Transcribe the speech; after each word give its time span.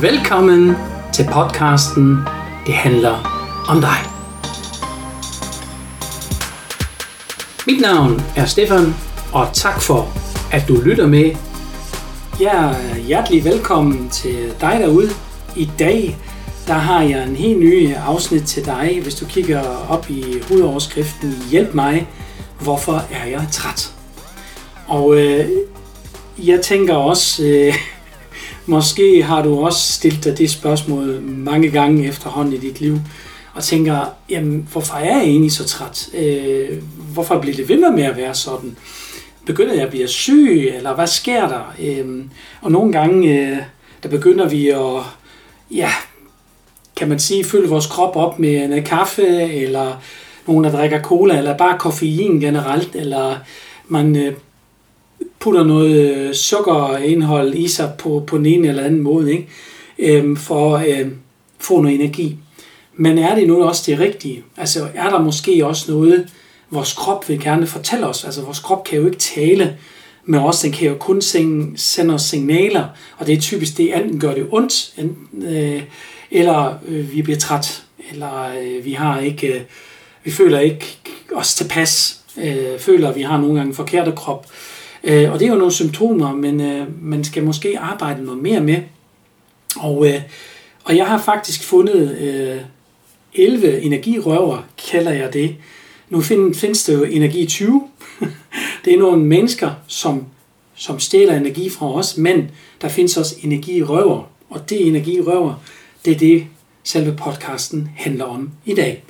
Velkommen 0.00 0.76
til 1.12 1.26
podcasten 1.32 2.18
Det 2.66 2.74
handler 2.74 3.14
om 3.68 3.80
dig. 3.80 3.98
Mit 7.66 7.80
navn 7.80 8.22
er 8.36 8.46
Stefan, 8.46 8.94
og 9.32 9.48
tak 9.52 9.82
for, 9.82 10.08
at 10.52 10.68
du 10.68 10.80
lytter 10.84 11.06
med. 11.06 11.36
Ja, 12.40 12.74
hjertelig 13.06 13.44
velkommen 13.44 14.10
til 14.10 14.54
dig 14.60 14.76
derude. 14.80 15.10
I 15.56 15.70
dag 15.78 16.18
der 16.66 16.74
har 16.74 17.02
jeg 17.02 17.28
en 17.28 17.36
helt 17.36 17.60
ny 17.60 17.94
afsnit 17.94 18.42
til 18.42 18.64
dig, 18.64 19.00
hvis 19.02 19.14
du 19.14 19.26
kigger 19.26 19.62
op 19.88 20.10
i 20.10 20.24
hovedoverskriften 20.48 21.34
Hjælp 21.50 21.74
mig, 21.74 22.08
hvorfor 22.60 23.04
er 23.12 23.26
jeg 23.26 23.46
træt? 23.52 23.94
Og 24.86 25.16
øh, 25.16 25.48
jeg 26.38 26.60
tænker 26.60 26.94
også, 26.94 27.44
øh, 27.44 27.74
måske 28.66 29.22
har 29.22 29.42
du 29.42 29.64
også 29.64 29.92
stillet 29.92 30.24
dig 30.24 30.38
det 30.38 30.50
spørgsmål 30.50 31.20
mange 31.22 31.70
gange 31.70 32.08
efterhånden 32.08 32.54
i 32.54 32.58
dit 32.58 32.80
liv, 32.80 32.98
og 33.54 33.64
tænker, 33.64 34.06
jamen, 34.30 34.68
hvorfor 34.72 34.94
er 34.94 35.16
jeg 35.16 35.22
egentlig 35.24 35.52
så 35.52 35.64
træt? 35.64 36.08
Øh, 36.14 36.82
hvorfor 37.12 37.38
bliver 37.38 37.56
det 37.56 37.68
ved 37.68 37.90
med 37.90 38.04
at 38.04 38.16
være 38.16 38.34
sådan? 38.34 38.76
Begynder 39.46 39.74
jeg 39.74 39.82
at 39.82 39.90
blive 39.90 40.08
syg, 40.08 40.72
eller 40.76 40.94
hvad 40.94 41.06
sker 41.06 41.48
der? 41.48 41.74
Øh, 41.82 42.24
og 42.60 42.72
nogle 42.72 42.92
gange, 42.92 43.40
øh, 43.40 43.56
der 44.02 44.08
begynder 44.08 44.48
vi 44.48 44.68
at, 44.68 45.02
ja, 45.70 45.90
kan 46.96 47.08
man 47.08 47.18
sige, 47.18 47.44
fylde 47.44 47.68
vores 47.68 47.86
krop 47.86 48.16
op 48.16 48.38
med 48.38 48.64
en 48.64 48.84
kaffe, 48.84 49.26
eller 49.42 50.02
nogen, 50.46 50.64
der 50.64 50.70
drikker 50.70 51.02
cola, 51.02 51.38
eller 51.38 51.56
bare 51.56 51.78
koffein 51.78 52.40
generelt, 52.40 52.96
eller 52.96 53.36
man 53.88 54.16
øh, 54.16 54.34
putter 55.44 55.64
noget 55.64 56.16
øh, 56.16 56.34
sukkerindhold 56.34 57.54
i 57.54 57.68
sig 57.68 57.92
på, 57.98 58.24
på 58.26 58.38
den 58.38 58.46
ene 58.46 58.68
eller 58.68 58.82
anden 58.82 59.00
måde, 59.00 59.32
ikke? 59.32 59.48
Øhm, 59.98 60.36
for 60.36 60.76
at 60.76 61.00
øh, 61.00 61.08
få 61.58 61.80
noget 61.80 62.00
energi. 62.00 62.36
Men 62.96 63.18
er 63.18 63.34
det 63.34 63.46
nu 63.46 63.64
også 63.64 63.82
det 63.86 63.98
rigtige? 63.98 64.44
Altså 64.56 64.88
er 64.94 65.10
der 65.10 65.20
måske 65.20 65.66
også 65.66 65.92
noget, 65.92 66.28
vores 66.70 66.92
krop 66.92 67.28
vil 67.28 67.40
gerne 67.40 67.66
fortælle 67.66 68.06
os? 68.06 68.24
Altså 68.24 68.42
vores 68.42 68.58
krop 68.58 68.84
kan 68.84 68.98
jo 68.98 69.06
ikke 69.06 69.18
tale 69.18 69.76
med 70.24 70.40
os, 70.40 70.60
den 70.60 70.72
kan 70.72 70.88
jo 70.88 70.94
kun 70.94 71.22
sende 71.76 72.14
os 72.14 72.22
signaler, 72.22 72.84
og 73.18 73.26
det 73.26 73.34
er 73.34 73.40
typisk 73.40 73.76
det, 73.76 73.96
enten 73.96 74.20
gør 74.20 74.34
det 74.34 74.46
ondt, 74.50 74.94
enten, 74.98 75.42
øh, 75.42 75.82
eller 76.30 76.74
øh, 76.88 77.12
vi 77.12 77.22
bliver 77.22 77.38
træt, 77.38 77.82
eller 78.12 78.48
øh, 78.62 78.84
vi 78.84 78.92
har 78.92 79.20
ikke, 79.20 79.46
øh, 79.46 79.60
vi 80.24 80.30
føler 80.30 80.58
ikke 80.58 80.86
os 81.34 81.54
tilpas, 81.54 82.20
øh, 82.36 82.78
føler, 82.78 83.08
at 83.08 83.16
vi 83.16 83.22
har 83.22 83.40
nogle 83.40 83.54
gange 83.54 83.68
en 83.68 83.74
forkert 83.74 84.14
krop. 84.14 84.46
Øh, 84.46 84.73
Øh, 85.04 85.32
og 85.32 85.38
det 85.38 85.46
er 85.46 85.52
jo 85.52 85.58
nogle 85.58 85.72
symptomer, 85.72 86.32
men 86.32 86.60
øh, 86.60 86.86
man 87.02 87.24
skal 87.24 87.44
måske 87.44 87.78
arbejde 87.78 88.24
noget 88.24 88.42
mere 88.42 88.60
med. 88.60 88.76
Og, 89.76 90.08
øh, 90.08 90.20
og 90.84 90.96
jeg 90.96 91.06
har 91.06 91.18
faktisk 91.18 91.64
fundet 91.64 92.18
øh, 92.18 92.60
11 93.34 93.80
energirøver, 93.80 94.66
kalder 94.90 95.12
jeg 95.12 95.32
det. 95.32 95.56
Nu 96.10 96.20
find, 96.20 96.54
findes 96.54 96.84
det 96.84 96.94
jo 96.94 97.04
energi 97.04 97.46
20. 97.46 97.82
det 98.84 98.94
er 98.94 98.98
nogle 98.98 99.24
mennesker, 99.24 99.70
som, 99.86 100.24
som 100.74 101.00
stjæler 101.00 101.36
energi 101.36 101.70
fra 101.70 101.94
os, 101.94 102.16
men 102.16 102.50
der 102.82 102.88
findes 102.88 103.16
også 103.16 103.36
energirøver. 103.42 104.30
Og 104.50 104.70
det 104.70 104.86
energirøver, 104.86 105.62
det 106.04 106.12
er 106.12 106.18
det, 106.18 106.46
selve 106.84 107.16
podcasten 107.16 107.88
handler 107.96 108.24
om 108.24 108.50
i 108.64 108.74
dag. 108.74 109.04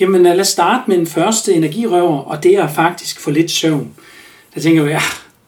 Jamen 0.00 0.26
øh, 0.26 0.32
lad 0.32 0.40
os 0.40 0.48
starte 0.48 0.84
med 0.86 0.98
den 0.98 1.06
første 1.06 1.54
energirøver, 1.54 2.18
og 2.18 2.42
det 2.42 2.54
er 2.54 2.68
faktisk 2.68 3.20
for 3.20 3.30
lidt 3.30 3.50
søvn. 3.50 3.92
Der 4.54 4.60
tænker 4.60 4.82
jeg, 4.82 4.90
ja, 4.90 5.00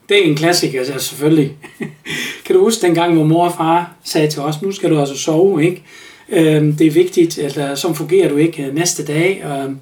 det 0.08 0.18
er 0.18 0.24
en 0.24 0.36
klassiker, 0.36 0.78
altså 0.78 0.98
selvfølgelig. 0.98 1.52
kan 2.44 2.56
du 2.56 2.64
huske 2.64 2.86
dengang, 2.86 3.14
hvor 3.14 3.24
mor 3.24 3.44
og 3.44 3.54
far 3.56 3.94
sagde 4.04 4.30
til 4.30 4.42
os, 4.42 4.62
nu 4.62 4.72
skal 4.72 4.90
du 4.90 5.00
altså 5.00 5.16
sove, 5.16 5.64
ikke? 5.64 5.82
Øhm, 6.28 6.76
det 6.76 6.86
er 6.86 6.90
vigtigt, 6.90 7.38
altså, 7.38 7.62
at 7.62 7.78
så 7.78 7.92
fungerer 7.92 8.28
du 8.28 8.36
ikke 8.36 8.62
øh, 8.62 8.74
næste 8.74 9.04
dag. 9.04 9.44
Øhm, 9.44 9.78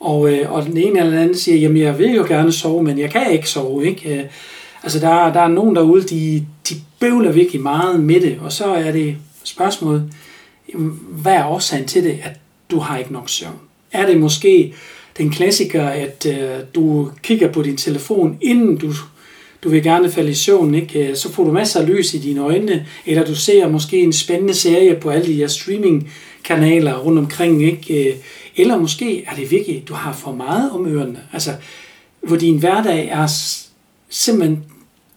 og, 0.00 0.32
øh, 0.32 0.52
og 0.52 0.66
den 0.66 0.76
ene 0.76 1.00
eller 1.00 1.20
anden 1.20 1.36
siger, 1.36 1.58
jamen 1.58 1.76
jeg 1.76 1.98
vil 1.98 2.14
jo 2.14 2.24
gerne 2.28 2.52
sove, 2.52 2.82
men 2.82 2.98
jeg 2.98 3.10
kan 3.10 3.32
ikke 3.32 3.48
sove, 3.48 3.86
ikke? 3.86 4.18
Øh, 4.18 4.24
altså 4.82 4.98
der, 5.00 5.32
der 5.32 5.40
er 5.40 5.48
nogen 5.48 5.76
derude, 5.76 6.02
de, 6.02 6.46
de 6.68 6.74
bøvler 7.00 7.32
virkelig 7.32 7.60
meget 7.62 8.00
med 8.00 8.20
det, 8.20 8.38
og 8.40 8.52
så 8.52 8.64
er 8.64 8.92
det 8.92 9.16
spørgsmålet, 9.44 10.12
hvad 11.08 11.32
er 11.32 11.46
årsagen 11.46 11.86
til 11.86 12.04
det, 12.04 12.18
at 12.22 12.32
du 12.70 12.78
har 12.78 12.98
ikke 12.98 13.12
nok 13.12 13.28
søvn? 13.28 13.58
Er 13.92 14.06
det 14.06 14.20
måske 14.20 14.74
den 15.18 15.30
klassiker, 15.30 15.86
at 15.86 16.26
øh, 16.26 16.64
du 16.74 17.10
kigger 17.22 17.52
på 17.52 17.62
din 17.62 17.76
telefon, 17.76 18.38
inden 18.40 18.76
du, 18.76 18.92
du 19.64 19.68
vil 19.68 19.82
gerne 19.82 20.10
falde 20.10 20.30
i 20.30 20.34
søvn, 20.34 20.74
ikke? 20.74 21.08
Øh, 21.08 21.16
så 21.16 21.32
får 21.32 21.44
du 21.44 21.52
masser 21.52 21.80
af 21.80 21.86
lys 21.86 22.14
i 22.14 22.18
dine 22.18 22.40
øjne, 22.40 22.86
eller 23.06 23.24
du 23.24 23.34
ser 23.34 23.68
måske 23.68 24.00
en 24.00 24.12
spændende 24.12 24.54
serie 24.54 24.96
på 24.96 25.10
alle 25.10 25.26
de 25.26 25.34
her 25.34 25.48
streamingkanaler 25.48 26.98
rundt 26.98 27.18
omkring, 27.18 27.62
ikke? 27.64 28.08
Øh, 28.08 28.16
eller 28.56 28.78
måske 28.78 29.24
er 29.24 29.34
det 29.34 29.50
virkelig, 29.50 29.84
du 29.88 29.94
har 29.94 30.12
for 30.12 30.32
meget 30.32 30.70
om 30.70 30.86
ørerne, 30.86 31.20
altså 31.32 31.50
hvor 32.20 32.36
din 32.36 32.58
hverdag 32.58 33.08
er 33.08 33.26
simpelthen, 34.10 34.64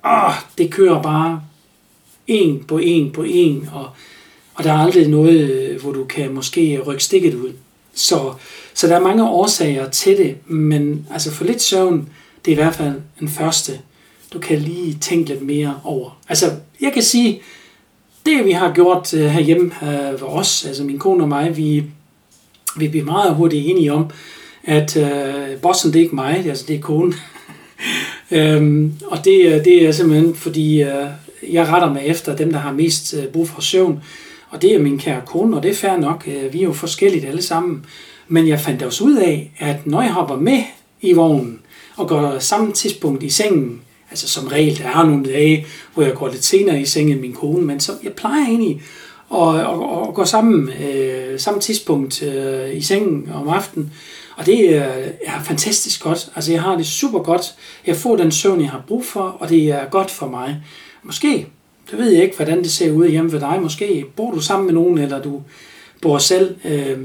åh, 0.06 0.34
det 0.58 0.72
kører 0.72 1.02
bare 1.02 1.42
en 2.28 2.64
på 2.68 2.78
en 2.78 3.12
på 3.12 3.24
en, 3.24 3.70
og 3.74 3.90
og 4.56 4.64
der 4.64 4.72
er 4.72 4.78
aldrig 4.78 5.08
noget, 5.08 5.52
øh, 5.52 5.82
hvor 5.82 5.92
du 5.92 6.04
kan 6.04 6.34
måske 6.34 6.80
rykke 6.80 7.04
stikket 7.04 7.34
ud. 7.34 7.54
Så, 7.94 8.34
så 8.74 8.88
der 8.88 8.96
er 8.96 9.00
mange 9.00 9.30
årsager 9.30 9.90
til 9.90 10.18
det, 10.18 10.38
men 10.48 11.08
altså 11.12 11.32
for 11.32 11.46
lidt 11.46 11.62
søvn, 11.62 12.10
det 12.46 12.52
er 12.52 12.56
i 12.56 12.62
hvert 12.62 12.76
fald 12.76 13.02
en 13.22 13.30
første. 13.30 13.80
Du 14.36 14.40
kan 14.40 14.60
lige 14.60 14.98
tænke 15.02 15.30
lidt 15.30 15.42
mere 15.42 15.80
over. 15.84 16.18
Altså, 16.30 16.46
jeg 16.82 16.94
kan 16.94 17.04
sige, 17.04 17.42
det 18.26 18.46
vi 18.46 18.52
har 18.52 18.74
gjort 18.74 19.14
uh, 19.14 19.20
herhjemme 19.20 19.72
uh, 19.82 20.20
for 20.20 20.26
os, 20.26 20.66
altså 20.66 20.84
min 20.84 21.00
kone 21.00 21.24
og 21.24 21.28
mig, 21.28 21.58
vi, 21.58 21.84
vi 22.78 22.88
bliver 22.88 23.06
meget 23.06 23.36
hurtigt 23.36 23.68
enige 23.68 23.94
om, 23.94 24.06
at 24.64 24.98
uh, 24.98 25.62
bossen 25.62 25.94
det 25.94 26.00
er 26.00 26.04
ikke 26.04 26.16
mig, 26.16 26.42
det 26.44 26.50
altså 26.50 26.66
det 26.68 26.76
er 26.76 26.82
konen. 26.82 27.14
um, 28.32 28.94
og 29.12 29.26
det, 29.26 29.66
det 29.66 29.86
er 29.86 29.92
simpelthen 29.92 30.36
fordi, 30.36 30.84
uh, 30.84 31.08
jeg 31.54 31.68
retter 31.68 31.94
mig 31.94 32.02
efter 32.06 32.36
dem, 32.36 32.52
der 32.52 32.60
har 32.60 32.74
mest 32.74 33.14
uh, 33.14 33.26
brug 33.26 33.50
for 33.50 33.62
søvn. 33.62 34.00
Og 34.50 34.62
det 34.62 34.76
er 34.76 34.80
min 34.80 35.00
kære 35.00 35.22
kone, 35.26 35.58
og 35.58 35.64
det 35.64 35.72
er 35.72 35.76
fair 35.76 35.98
nok. 35.98 36.28
Øh, 36.28 36.54
vi 36.54 36.60
er 36.60 36.64
jo 36.64 36.74
forskellige 36.74 37.28
alle 37.28 37.42
sammen. 37.42 37.86
Men 38.28 38.48
jeg 38.48 38.60
fandt 38.60 38.84
også 38.84 39.04
ud 39.04 39.16
af, 39.16 39.52
at 39.60 39.88
når 39.88 40.02
jeg 40.02 40.12
hopper 40.12 40.36
med 40.36 40.64
i 41.02 41.14
vognen 41.14 41.60
og 41.96 42.08
går 42.08 42.40
samme 42.40 42.74
tidspunkt 42.74 43.24
i 43.24 43.30
sengen, 43.30 43.82
altså 44.10 44.28
som 44.28 44.48
regel, 44.48 44.78
der 44.78 44.86
er 44.86 45.06
nogle 45.06 45.26
dage, 45.26 45.68
hvor 45.94 46.04
jeg 46.04 46.14
går 46.14 46.28
lidt 46.28 46.46
senere 46.46 46.82
i 46.82 46.86
sengen 46.86 47.12
end 47.12 47.22
min 47.22 47.34
kone, 47.34 47.66
men 47.66 47.80
så 47.80 47.92
jeg 48.04 48.14
plejer 48.14 48.46
egentlig 48.46 48.82
at, 49.32 49.38
og, 49.38 49.90
og 49.90 50.14
gå 50.14 50.26
sammen, 50.26 50.70
øh, 50.70 51.40
samme 51.40 51.60
tidspunkt 51.60 52.24
øh, 52.24 52.76
i 52.76 52.82
sengen 52.82 53.30
om 53.34 53.48
aftenen. 53.48 53.94
Og 54.38 54.46
det 54.46 54.70
øh, 54.70 55.08
er 55.26 55.44
fantastisk 55.44 56.04
godt. 56.04 56.32
Altså 56.36 56.52
jeg 56.52 56.62
har 56.62 56.76
det 56.76 56.86
super 56.86 57.20
godt. 57.20 57.56
Jeg 57.88 57.96
får 57.96 58.16
den 58.16 58.32
søvn, 58.32 58.62
jeg 58.62 58.70
har 58.70 58.84
brug 58.88 59.06
for, 59.06 59.22
og 59.22 59.50
det 59.50 59.70
er 59.70 59.90
godt 59.90 60.12
for 60.12 60.28
mig. 60.28 60.64
Måske 61.04 61.48
det 61.92 62.00
ved 62.00 62.10
jeg 62.10 62.24
ikke, 62.24 62.36
hvordan 62.36 62.64
det 62.64 62.72
ser 62.72 62.92
ud 62.92 63.08
hjemme 63.08 63.32
for 63.32 63.40
dig. 63.40 63.60
Måske 63.62 64.06
bor 64.16 64.32
du 64.32 64.40
sammen 64.40 64.66
med 64.66 64.74
nogen, 64.74 64.98
eller 64.98 65.22
du 65.22 65.42
bor 66.02 66.18
selv. 66.18 66.56
Øh, 66.66 66.98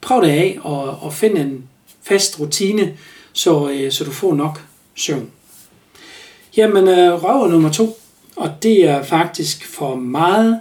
prøv 0.00 0.22
det 0.22 0.30
af 0.30 0.58
og, 0.62 0.98
og 1.00 1.12
find 1.12 1.38
en 1.38 1.64
fast 2.02 2.40
rutine, 2.40 2.94
så, 3.32 3.70
øh, 3.70 3.92
så 3.92 4.04
du 4.04 4.10
får 4.10 4.34
nok 4.34 4.62
søvn. 4.94 5.30
Jamen, 6.56 6.88
øh, 6.88 7.24
røver 7.24 7.48
nummer 7.48 7.70
to, 7.70 7.98
og 8.36 8.50
det 8.62 8.88
er 8.88 9.02
faktisk 9.02 9.66
for 9.66 9.94
meget 9.94 10.60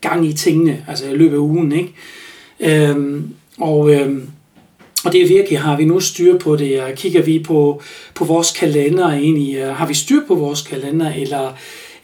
gang 0.00 0.26
i 0.26 0.32
tingene, 0.32 0.84
altså 0.88 1.06
i 1.08 1.14
løbet 1.14 1.34
af 1.34 1.40
ugen, 1.40 1.72
ikke? 1.72 1.92
Øhm, 2.60 3.34
og, 3.58 3.94
øhm, 3.94 4.28
og 5.04 5.12
det 5.12 5.22
er 5.22 5.28
virkelig, 5.28 5.60
har 5.60 5.76
vi 5.76 5.84
nu 5.84 6.00
styr 6.00 6.38
på 6.38 6.56
det, 6.56 6.82
kigger 6.96 7.22
vi 7.22 7.38
på, 7.38 7.82
på 8.14 8.24
vores 8.24 8.52
kalender 8.52 9.08
egentlig, 9.08 9.74
har 9.74 9.86
vi 9.86 9.94
styr 9.94 10.20
på 10.28 10.34
vores 10.34 10.62
kalender, 10.62 11.12
eller 11.14 11.52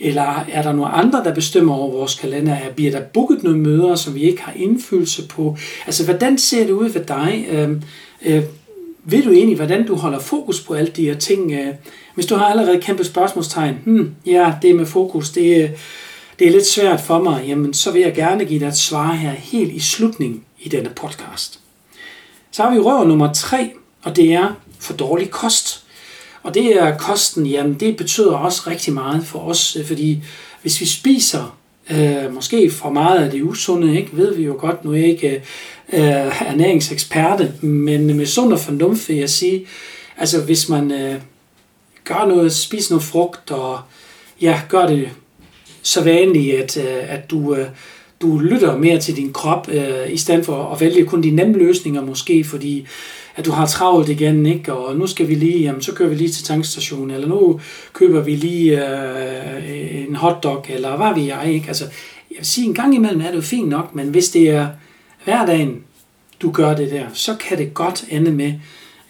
eller 0.04 0.44
er 0.52 0.62
der 0.62 0.72
nogle 0.72 0.90
andre, 0.90 1.24
der 1.24 1.34
bestemmer 1.34 1.74
over 1.74 1.90
vores 1.90 2.14
kalender? 2.14 2.56
Bliver 2.76 2.90
der 2.90 3.00
booket 3.00 3.42
nogle 3.42 3.58
møder, 3.58 3.94
som 3.94 4.14
vi 4.14 4.22
ikke 4.22 4.42
har 4.42 4.52
indflydelse 4.56 5.28
på? 5.28 5.56
Altså, 5.86 6.04
hvordan 6.04 6.38
ser 6.38 6.64
det 6.64 6.72
ud 6.72 6.90
for 6.90 6.98
dig? 6.98 7.46
øhm, 7.50 7.82
øh, 8.26 8.42
ved 9.04 9.22
du 9.22 9.30
egentlig, 9.30 9.56
hvordan 9.56 9.86
du 9.86 9.94
holder 9.94 10.18
fokus 10.18 10.60
på 10.60 10.74
alle 10.74 10.90
de 10.96 11.04
her 11.04 11.14
ting? 11.14 11.52
Øh, 11.52 11.74
hvis 12.14 12.26
du 12.26 12.34
har 12.34 12.44
allerede 12.44 12.80
kæmpe 12.80 13.04
spørgsmålstegn, 13.04 13.74
hmm, 13.84 14.14
ja, 14.26 14.54
det 14.62 14.76
med 14.76 14.86
fokus, 14.86 15.30
det, 15.30 15.70
det 16.38 16.46
er 16.46 16.50
lidt 16.50 16.66
svært 16.66 17.00
for 17.00 17.22
mig, 17.22 17.44
jamen 17.46 17.74
så 17.74 17.90
vil 17.90 18.02
jeg 18.02 18.14
gerne 18.14 18.44
give 18.44 18.60
dig 18.60 18.66
et 18.66 18.76
svar 18.76 19.12
her 19.12 19.30
helt 19.30 19.72
i 19.72 19.80
slutningen 19.80 20.42
i 20.60 20.68
denne 20.68 20.90
podcast. 20.96 21.60
Så 22.50 22.62
har 22.62 22.70
vi 22.74 22.78
røv 22.78 23.06
nummer 23.06 23.32
tre, 23.32 23.70
og 24.02 24.16
det 24.16 24.32
er 24.32 24.54
for 24.78 24.92
dårlig 24.92 25.30
kost. 25.30 25.84
Og 26.42 26.54
det 26.54 26.76
er 26.76 26.98
kosten, 26.98 27.46
jamen 27.46 27.74
det 27.74 27.96
betyder 27.96 28.36
også 28.36 28.62
rigtig 28.66 28.92
meget 28.92 29.26
for 29.26 29.38
os, 29.38 29.76
øh, 29.76 29.86
fordi 29.86 30.22
hvis 30.62 30.80
vi 30.80 30.86
spiser 30.86 31.58
øh, 31.90 32.34
måske 32.34 32.70
for 32.70 32.90
meget 32.90 33.24
af 33.24 33.30
det 33.30 33.42
usunde, 33.42 33.96
ikke, 33.96 34.16
ved 34.16 34.34
vi 34.34 34.42
jo 34.42 34.56
godt, 34.58 34.84
nu 34.84 34.92
er 34.92 34.96
jeg 34.96 35.06
ikke 35.06 35.42
øh, 35.92 36.02
ernæringseksperte, 36.48 37.52
men 37.60 38.16
med 38.16 38.26
sund 38.26 38.52
og 38.52 38.60
fornuft 38.60 39.08
vil 39.08 39.16
jeg 39.16 39.30
sige, 39.30 39.66
altså 40.18 40.40
hvis 40.40 40.68
man 40.68 40.92
øh, 40.92 41.14
gør 42.12 42.26
noget, 42.26 42.52
spiser 42.52 42.94
noget 42.94 43.04
frugt, 43.04 43.50
og 43.50 43.80
ja, 44.40 44.60
gør 44.68 44.86
det 44.86 45.08
så 45.82 46.04
vanligt, 46.04 46.56
at, 46.56 46.76
øh, 46.76 47.14
at 47.14 47.30
du, 47.30 47.54
øh, 47.54 47.66
du 48.20 48.38
lytter 48.38 48.78
mere 48.78 48.98
til 48.98 49.16
din 49.16 49.32
krop, 49.32 49.68
øh, 49.68 50.12
i 50.12 50.16
stedet 50.16 50.46
for 50.46 50.72
at 50.72 50.80
vælge 50.80 51.04
kun 51.04 51.22
de 51.22 51.30
nemme 51.30 51.58
løsninger 51.58 52.02
måske, 52.02 52.44
fordi 52.44 52.86
at 53.36 53.44
du 53.44 53.50
har 53.50 53.66
travlt 53.66 54.08
igen, 54.08 54.46
ikke? 54.46 54.72
og 54.72 54.96
nu 54.96 55.06
skal 55.06 55.28
vi 55.28 55.34
lige, 55.34 55.58
jamen, 55.58 55.82
så 55.82 55.92
kører 55.92 56.08
vi 56.08 56.14
lige 56.14 56.30
til 56.30 56.44
tankstationen, 56.44 57.10
eller 57.10 57.28
nu 57.28 57.60
køber 57.92 58.20
vi 58.20 58.36
lige 58.36 58.88
øh, 58.88 60.08
en 60.08 60.16
hotdog, 60.16 60.66
eller 60.68 60.96
hvad 60.96 61.22
vi 61.22 61.28
jeg, 61.28 61.52
ikke? 61.54 61.68
Altså, 61.68 61.84
jeg 62.30 62.36
vil 62.38 62.46
sige, 62.46 62.66
en 62.66 62.74
gang 62.74 62.94
imellem 62.94 63.20
er 63.20 63.28
det 63.28 63.36
jo 63.36 63.40
fint 63.40 63.68
nok, 63.68 63.94
men 63.94 64.08
hvis 64.08 64.30
det 64.30 64.50
er 64.50 64.68
hverdagen, 65.24 65.82
du 66.42 66.50
gør 66.50 66.74
det 66.74 66.90
der, 66.90 67.04
så 67.14 67.36
kan 67.36 67.58
det 67.58 67.74
godt 67.74 68.04
ende 68.10 68.30
med, 68.32 68.52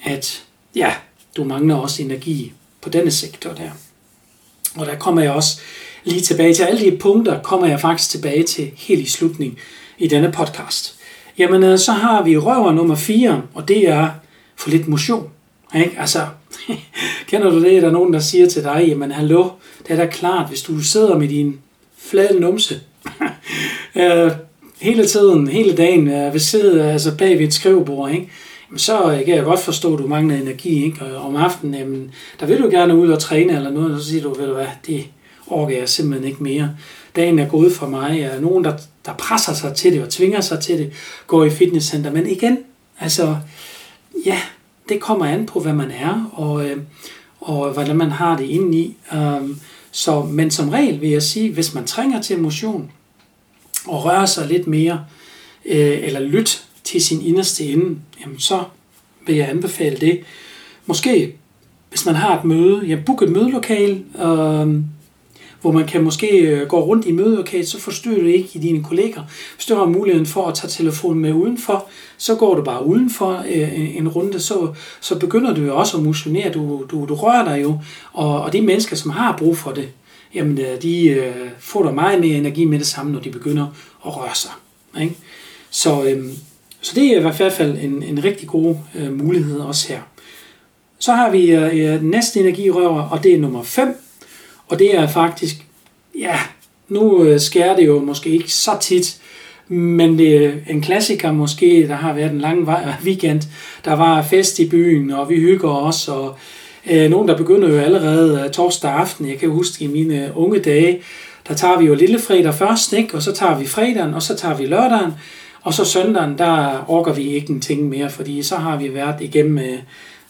at 0.05 0.45
ja, 0.77 0.93
du 1.37 1.45
mangler 1.45 1.75
også 1.75 2.03
energi 2.03 2.53
på 2.82 2.88
denne 2.88 3.11
sektor 3.11 3.50
der. 3.50 3.70
Og 4.76 4.87
der 4.87 4.96
kommer 4.96 5.23
jeg 5.23 5.32
også 5.32 5.61
lige 6.05 6.20
tilbage 6.20 6.55
til 6.55 6.62
alle 6.62 6.90
de 6.90 6.96
punkter, 6.96 7.43
kommer 7.43 7.67
jeg 7.67 7.81
faktisk 7.81 8.11
tilbage 8.11 8.43
til 8.43 8.70
helt 8.76 9.00
i 9.00 9.11
slutningen 9.11 9.58
i 9.99 10.06
denne 10.08 10.32
podcast. 10.32 10.94
Jamen, 11.38 11.62
øh, 11.62 11.79
så 11.79 11.93
har 11.93 12.23
vi 12.23 12.37
røver 12.37 12.73
nummer 12.73 12.94
4, 12.94 13.43
og 13.55 13.69
det 13.69 13.88
er 13.88 14.08
for 14.56 14.70
lidt 14.70 14.88
motion. 14.88 15.31
Ikke? 15.75 15.96
Altså, 15.99 16.26
kender 17.29 17.50
du 17.50 17.62
det? 17.62 17.82
Der 17.82 17.88
er 17.88 17.93
nogen, 17.93 18.12
der 18.12 18.20
siger 18.20 18.49
til 18.49 18.64
dig, 18.64 18.84
jamen 18.88 19.11
hallo, 19.11 19.49
det 19.88 19.90
er 19.90 19.96
da 19.96 20.06
klart, 20.06 20.49
hvis 20.49 20.62
du 20.62 20.81
sidder 20.81 21.19
med 21.19 21.29
din 21.29 21.61
flade 21.99 22.40
numse, 22.40 22.81
øh, 23.96 24.31
hele 24.81 25.06
tiden, 25.06 25.49
hele 25.49 25.76
dagen, 25.76 26.08
øh, 26.08 26.32
ved 26.32 26.40
sidde 26.40 26.93
altså 26.93 27.17
bag 27.17 27.38
ved 27.38 27.46
et 27.46 27.55
skrivebord, 27.55 28.11
ikke? 28.11 28.29
Så 28.77 29.23
kan 29.27 29.37
jeg 29.37 29.45
godt 29.45 29.61
forstå, 29.61 29.95
at 29.95 29.99
du 29.99 30.07
mangler 30.07 30.37
energi, 30.37 30.85
ikke? 30.85 31.05
Og 31.05 31.29
om 31.29 31.37
aftenen, 31.37 31.75
jamen, 31.75 32.15
der 32.41 32.47
vil 32.47 32.63
du 32.63 32.71
gerne 32.71 32.97
ud 32.97 33.11
og 33.11 33.19
træne 33.19 33.57
eller 33.57 33.71
noget, 33.71 33.95
og 33.95 34.01
så 34.01 34.07
siger 34.07 34.23
du, 34.23 34.35
ved 34.35 34.47
du 34.47 34.55
hvad, 34.55 34.67
det 34.87 35.07
orker 35.47 35.79
jeg 35.79 35.89
simpelthen 35.89 36.29
ikke 36.29 36.43
mere. 36.43 36.71
Dagen 37.17 37.39
er 37.39 37.49
gået 37.49 37.73
for 37.73 37.87
mig. 37.87 38.21
Jeg 38.21 38.37
er 38.37 38.41
nogen, 38.41 38.65
der, 38.65 38.77
der 39.07 39.13
presser 39.13 39.53
sig 39.53 39.75
til 39.75 39.93
det 39.93 40.03
og 40.03 40.09
tvinger 40.09 40.41
sig 40.41 40.61
til 40.61 40.79
det, 40.79 40.93
går 41.27 41.45
i 41.45 41.51
fitnesscenter. 41.51 42.11
Men 42.11 42.27
igen, 42.27 42.59
altså, 43.01 43.37
ja, 44.27 44.39
det 44.89 45.01
kommer 45.01 45.27
an 45.27 45.47
på, 45.47 45.61
hvad 45.61 45.73
man 45.73 45.91
er, 45.91 46.31
og, 46.33 46.69
øh, 46.69 46.77
og 47.41 47.73
hvordan 47.73 47.97
man 47.97 48.11
har 48.11 48.37
det 48.37 48.45
indeni. 48.45 48.97
Øhm, 49.15 49.61
så, 49.91 50.23
men 50.23 50.51
som 50.51 50.69
regel 50.69 51.01
vil 51.01 51.11
jeg 51.11 51.23
sige, 51.23 51.53
hvis 51.53 51.75
man 51.75 51.87
trænger 51.87 52.23
til 52.23 52.39
motion, 52.39 52.91
og 53.87 54.05
rører 54.05 54.27
sig 54.27 54.49
lidt 54.49 54.67
mere, 54.67 55.05
øh, 55.65 55.99
eller 56.03 56.21
lyt 56.21 56.65
til 56.93 57.05
sin 57.05 57.23
inderste 57.27 57.65
ende, 57.65 57.99
jamen 58.21 58.39
så 58.39 58.65
vil 59.27 59.37
jeg 59.37 59.49
anbefale 59.49 59.97
det. 59.97 60.21
Måske, 60.87 61.35
hvis 61.91 62.06
man 62.06 62.15
har 62.15 62.39
et 62.39 62.44
møde, 62.44 62.87
ja, 62.87 62.99
book 63.06 63.23
et 63.23 63.29
mødelokale, 63.29 63.94
øh, 64.19 64.81
hvor 65.61 65.73
man 65.73 65.87
kan 65.87 66.03
måske 66.05 66.39
øh, 66.39 66.69
gå 66.69 66.81
rundt 66.81 67.06
i 67.06 67.12
mødelokalet, 67.12 67.69
så 67.69 67.81
forstyrrer 67.81 68.21
du 68.21 68.27
ikke 68.27 68.49
i 68.55 68.59
dine 68.59 68.85
kolleger. 68.85 69.23
Hvis 69.55 69.67
du 69.67 69.75
har 69.75 69.85
muligheden 69.85 70.27
for 70.27 70.47
at 70.47 70.55
tage 70.55 70.71
telefonen 70.71 71.23
med 71.23 71.33
udenfor, 71.33 71.89
så 72.19 72.35
går 72.35 72.55
du 72.55 72.62
bare 72.62 72.87
udenfor 72.87 73.44
øh, 73.55 73.97
en 73.97 74.09
runde, 74.09 74.41
så, 74.41 74.75
så 75.00 75.19
begynder 75.19 75.55
du 75.55 75.62
jo 75.62 75.77
også 75.77 75.97
at 75.97 76.03
motionere. 76.03 76.53
Du, 76.53 76.87
du, 76.91 77.06
du 77.09 77.15
rører 77.15 77.44
dig 77.44 77.62
jo, 77.62 77.79
og, 78.12 78.43
og 78.43 78.53
de 78.53 78.62
mennesker, 78.62 78.97
som 78.97 79.11
har 79.11 79.37
brug 79.37 79.56
for 79.56 79.71
det, 79.71 79.89
jamen 80.35 80.59
øh, 80.59 80.83
de 80.83 81.09
øh, 81.09 81.35
får 81.59 81.83
der 81.83 81.93
meget 81.93 82.21
mere 82.21 82.39
energi 82.39 82.65
med 82.65 82.79
det 82.79 82.87
samme, 82.87 83.12
når 83.12 83.21
de 83.21 83.31
begynder 83.31 83.67
at 84.06 84.17
røre 84.17 84.35
sig. 84.35 84.50
Ikke? 85.00 85.17
Så, 85.71 86.05
øh, 86.05 86.25
så 86.82 86.93
det 86.94 87.05
er 87.05 87.19
i 87.19 87.20
hvert 87.20 87.52
fald 87.52 87.79
en, 87.79 88.02
en 88.02 88.25
rigtig 88.25 88.49
god 88.49 88.76
øh, 88.94 89.12
mulighed 89.25 89.61
også 89.61 89.88
her. 89.88 90.00
Så 90.99 91.12
har 91.12 91.31
vi 91.31 91.50
øh, 91.50 91.94
øh 91.94 92.02
næste 92.02 92.40
energirøver, 92.40 93.02
og 93.02 93.23
det 93.23 93.34
er 93.34 93.38
nummer 93.38 93.62
5. 93.62 93.94
Og 94.69 94.79
det 94.79 94.96
er 94.96 95.06
faktisk, 95.06 95.56
ja, 96.19 96.38
nu 96.88 97.25
øh, 97.25 97.40
skærer 97.40 97.76
det 97.76 97.87
jo 97.87 98.00
måske 98.00 98.31
ikke 98.31 98.52
så 98.52 98.70
tit, 98.81 99.20
men 99.69 100.19
det 100.19 100.44
er 100.46 100.52
en 100.70 100.81
klassiker 100.81 101.32
måske, 101.32 101.88
der 101.88 101.94
har 101.94 102.12
været 102.12 102.32
en 102.32 102.40
lang 102.40 102.69
øh, 102.69 103.05
weekend. 103.05 103.43
Der 103.84 103.93
var 103.93 104.23
fest 104.23 104.58
i 104.58 104.69
byen, 104.69 105.11
og 105.11 105.29
vi 105.31 105.37
hygger 105.37 105.70
os, 105.70 106.08
og 106.08 106.37
Øh, 106.90 107.11
nogen, 107.11 107.29
der 107.29 107.37
begynder 107.37 107.69
jo 107.69 107.79
allerede 107.79 108.43
øh, 108.44 108.50
torsdag 108.50 108.90
aften. 108.90 109.29
Jeg 109.29 109.38
kan 109.38 109.50
huske 109.50 109.84
i 109.84 109.87
mine 109.87 110.26
øh, 110.26 110.38
unge 110.38 110.58
dage, 110.58 111.02
der 111.49 111.55
tager 111.55 111.79
vi 111.79 111.84
jo 111.84 111.94
lille 111.94 112.19
fredag 112.19 112.55
først, 112.55 112.93
ikke? 112.93 113.14
og 113.14 113.23
så 113.23 113.32
tager 113.32 113.58
vi 113.58 113.67
fredagen, 113.67 114.14
og 114.14 114.23
så 114.23 114.37
tager 114.37 114.56
vi 114.56 114.67
lørdagen, 114.67 115.12
og 115.62 115.75
så 115.75 115.85
søndagen, 115.85 116.38
der 116.38 116.85
orker 116.88 117.12
vi 117.12 117.23
ikke 117.23 117.50
en 117.50 117.61
ting 117.61 117.88
mere, 117.88 118.11
fordi 118.11 118.43
så 118.43 118.56
har 118.56 118.76
vi 118.76 118.94
været 118.94 119.20
igennem 119.20 119.59
øh, 119.59 119.79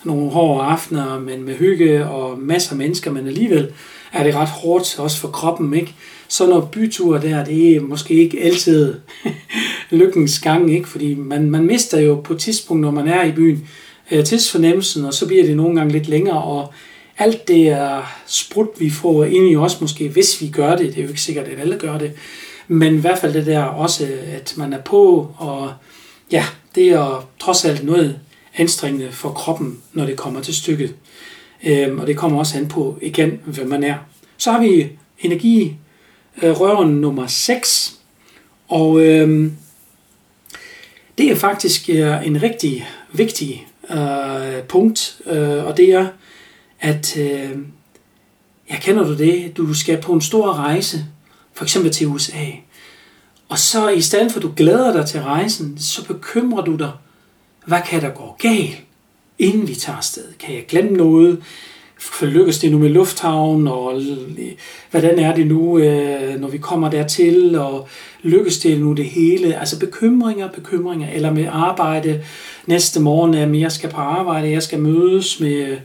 nogle 0.05 0.31
hårde 0.31 0.65
aftener, 0.65 1.19
men 1.19 1.43
med 1.43 1.55
hygge 1.55 2.07
og 2.07 2.39
masser 2.39 2.73
af 2.73 2.79
mennesker, 2.79 3.11
men 3.13 3.27
alligevel 3.27 3.73
er 4.13 4.25
det 4.25 4.35
ret 4.35 4.49
hårdt 4.49 4.99
også 4.99 5.19
for 5.19 5.29
kroppen, 5.29 5.75
ikke? 5.75 5.95
Så 6.29 6.47
når 6.47 6.61
byture 6.73 7.23
der, 7.23 7.45
det 7.45 7.77
er 7.77 7.81
måske 7.81 8.15
ikke 8.15 8.43
altid 8.43 8.95
lykkens 9.91 10.39
gang, 10.39 10.75
ikke? 10.75 10.89
Fordi 10.89 11.15
man, 11.15 11.51
man 11.51 11.67
mister 11.67 12.01
jo 12.01 12.15
på 12.15 12.33
et 12.33 12.39
tidspunkt, 12.39 12.81
når 12.81 12.91
man 12.91 13.09
er 13.09 13.25
i 13.25 13.33
byen, 13.33 13.69
øh, 14.11 14.25
tidsfornemmelsen, 14.25 15.05
og 15.05 15.15
så 15.15 15.27
bliver 15.27 15.47
det 15.47 15.57
nogle 15.57 15.77
gange 15.77 15.93
lidt 15.93 16.09
længere, 16.09 16.43
og 16.43 16.73
alt 17.19 17.49
det 17.49 17.69
er 17.69 18.13
sprut, 18.27 18.69
vi 18.79 18.91
får 18.91 19.25
ind 19.25 19.51
i 19.51 19.57
os 19.57 19.81
måske, 19.81 20.09
hvis 20.09 20.41
vi 20.41 20.49
gør 20.49 20.77
det, 20.77 20.87
det 20.87 20.99
er 20.99 21.03
jo 21.03 21.09
ikke 21.09 21.21
sikkert, 21.21 21.49
at 21.49 21.61
alle 21.61 21.77
gør 21.77 21.99
det, 21.99 22.13
men 22.69 22.95
i 22.95 23.01
hvert 23.01 23.19
fald 23.19 23.35
det 23.35 23.47
der 23.47 23.63
også, 23.63 24.09
at 24.33 24.55
man 24.57 24.73
er 24.73 24.81
på, 24.81 25.31
og 25.37 25.73
ja, 26.33 26.45
det 26.75 26.89
er 26.89 27.29
trods 27.39 27.65
alt 27.65 27.85
noget 27.85 28.19
anstrengende 28.57 29.13
for 29.13 29.33
kroppen, 29.33 29.81
når 29.93 30.07
det 30.07 30.17
kommer 30.17 30.41
til 30.41 30.55
stykket. 30.55 30.95
Øhm, 31.65 31.99
og 31.99 32.07
det 32.07 32.17
kommer 32.17 32.39
også 32.39 32.59
an 32.59 32.69
på, 32.69 32.99
igen, 33.03 33.41
hvem 33.45 33.69
man 33.69 33.85
er. 33.85 33.95
Så 34.37 34.53
har 34.53 34.61
vi 34.61 34.89
energi 35.19 35.77
øh, 36.43 36.61
røven 36.61 37.01
nummer 37.01 37.27
6, 37.27 37.99
og 38.69 39.01
øhm, 39.01 39.53
det 41.19 41.31
er 41.31 41.37
faktisk 41.37 41.91
øh, 41.91 42.27
en 42.27 42.43
rigtig 42.43 42.89
vigtig 43.13 43.67
øh, 43.91 44.63
punkt, 44.69 45.21
øh, 45.27 45.65
og 45.65 45.77
det 45.77 45.93
er, 45.93 46.07
at 46.81 47.17
øh, 47.17 47.51
jeg 48.71 48.79
kender 48.81 49.05
du 49.05 49.17
det, 49.17 49.57
du 49.57 49.75
skal 49.75 50.01
på 50.01 50.13
en 50.13 50.21
stor 50.21 50.53
rejse, 50.53 51.07
for 51.55 51.65
eksempel 51.65 51.93
til 51.93 52.07
USA, 52.07 52.47
og 53.49 53.59
så 53.59 53.89
i 53.89 54.01
stedet 54.01 54.33
for 54.33 54.39
at 54.39 54.43
du 54.43 54.53
glæder 54.57 54.93
dig 54.93 55.07
til 55.07 55.21
rejsen, 55.21 55.79
så 55.79 56.07
bekymrer 56.07 56.65
du 56.65 56.77
dig, 56.77 56.93
hvad 57.67 57.81
kan 57.87 58.03
der 58.03 58.11
gå 58.11 58.37
galt, 58.39 58.83
inden 59.39 59.69
vi 59.69 59.75
tager 59.75 59.97
afsted? 59.97 60.25
Kan 60.39 60.55
jeg 60.55 60.65
glemme 60.69 60.97
noget? 60.97 61.43
lykkes 62.23 62.59
det 62.59 62.71
nu 62.71 62.79
med 62.79 62.89
lufthavn, 62.89 63.69
og 63.69 64.03
hvordan 64.91 65.19
er 65.19 65.35
det 65.35 65.47
nu, 65.47 65.79
øh, 65.79 66.41
når 66.41 66.49
vi 66.49 66.59
kommer 66.59 66.91
dertil, 66.91 67.55
og 67.59 67.89
lykkes 68.23 68.59
det 68.59 68.81
nu 68.81 68.93
det 68.93 69.05
hele? 69.05 69.55
Altså 69.61 69.79
bekymringer, 69.79 70.49
bekymringer, 70.49 71.09
eller 71.13 71.31
med 71.31 71.47
arbejde 71.51 72.25
næste 72.67 73.01
morgen, 73.01 73.35
at 73.35 73.61
jeg 73.61 73.73
skal 73.73 73.91
på 73.91 73.97
arbejde, 73.97 74.51
jeg 74.51 74.63
skal 74.63 74.79
mødes 74.79 75.41
med 75.41 75.77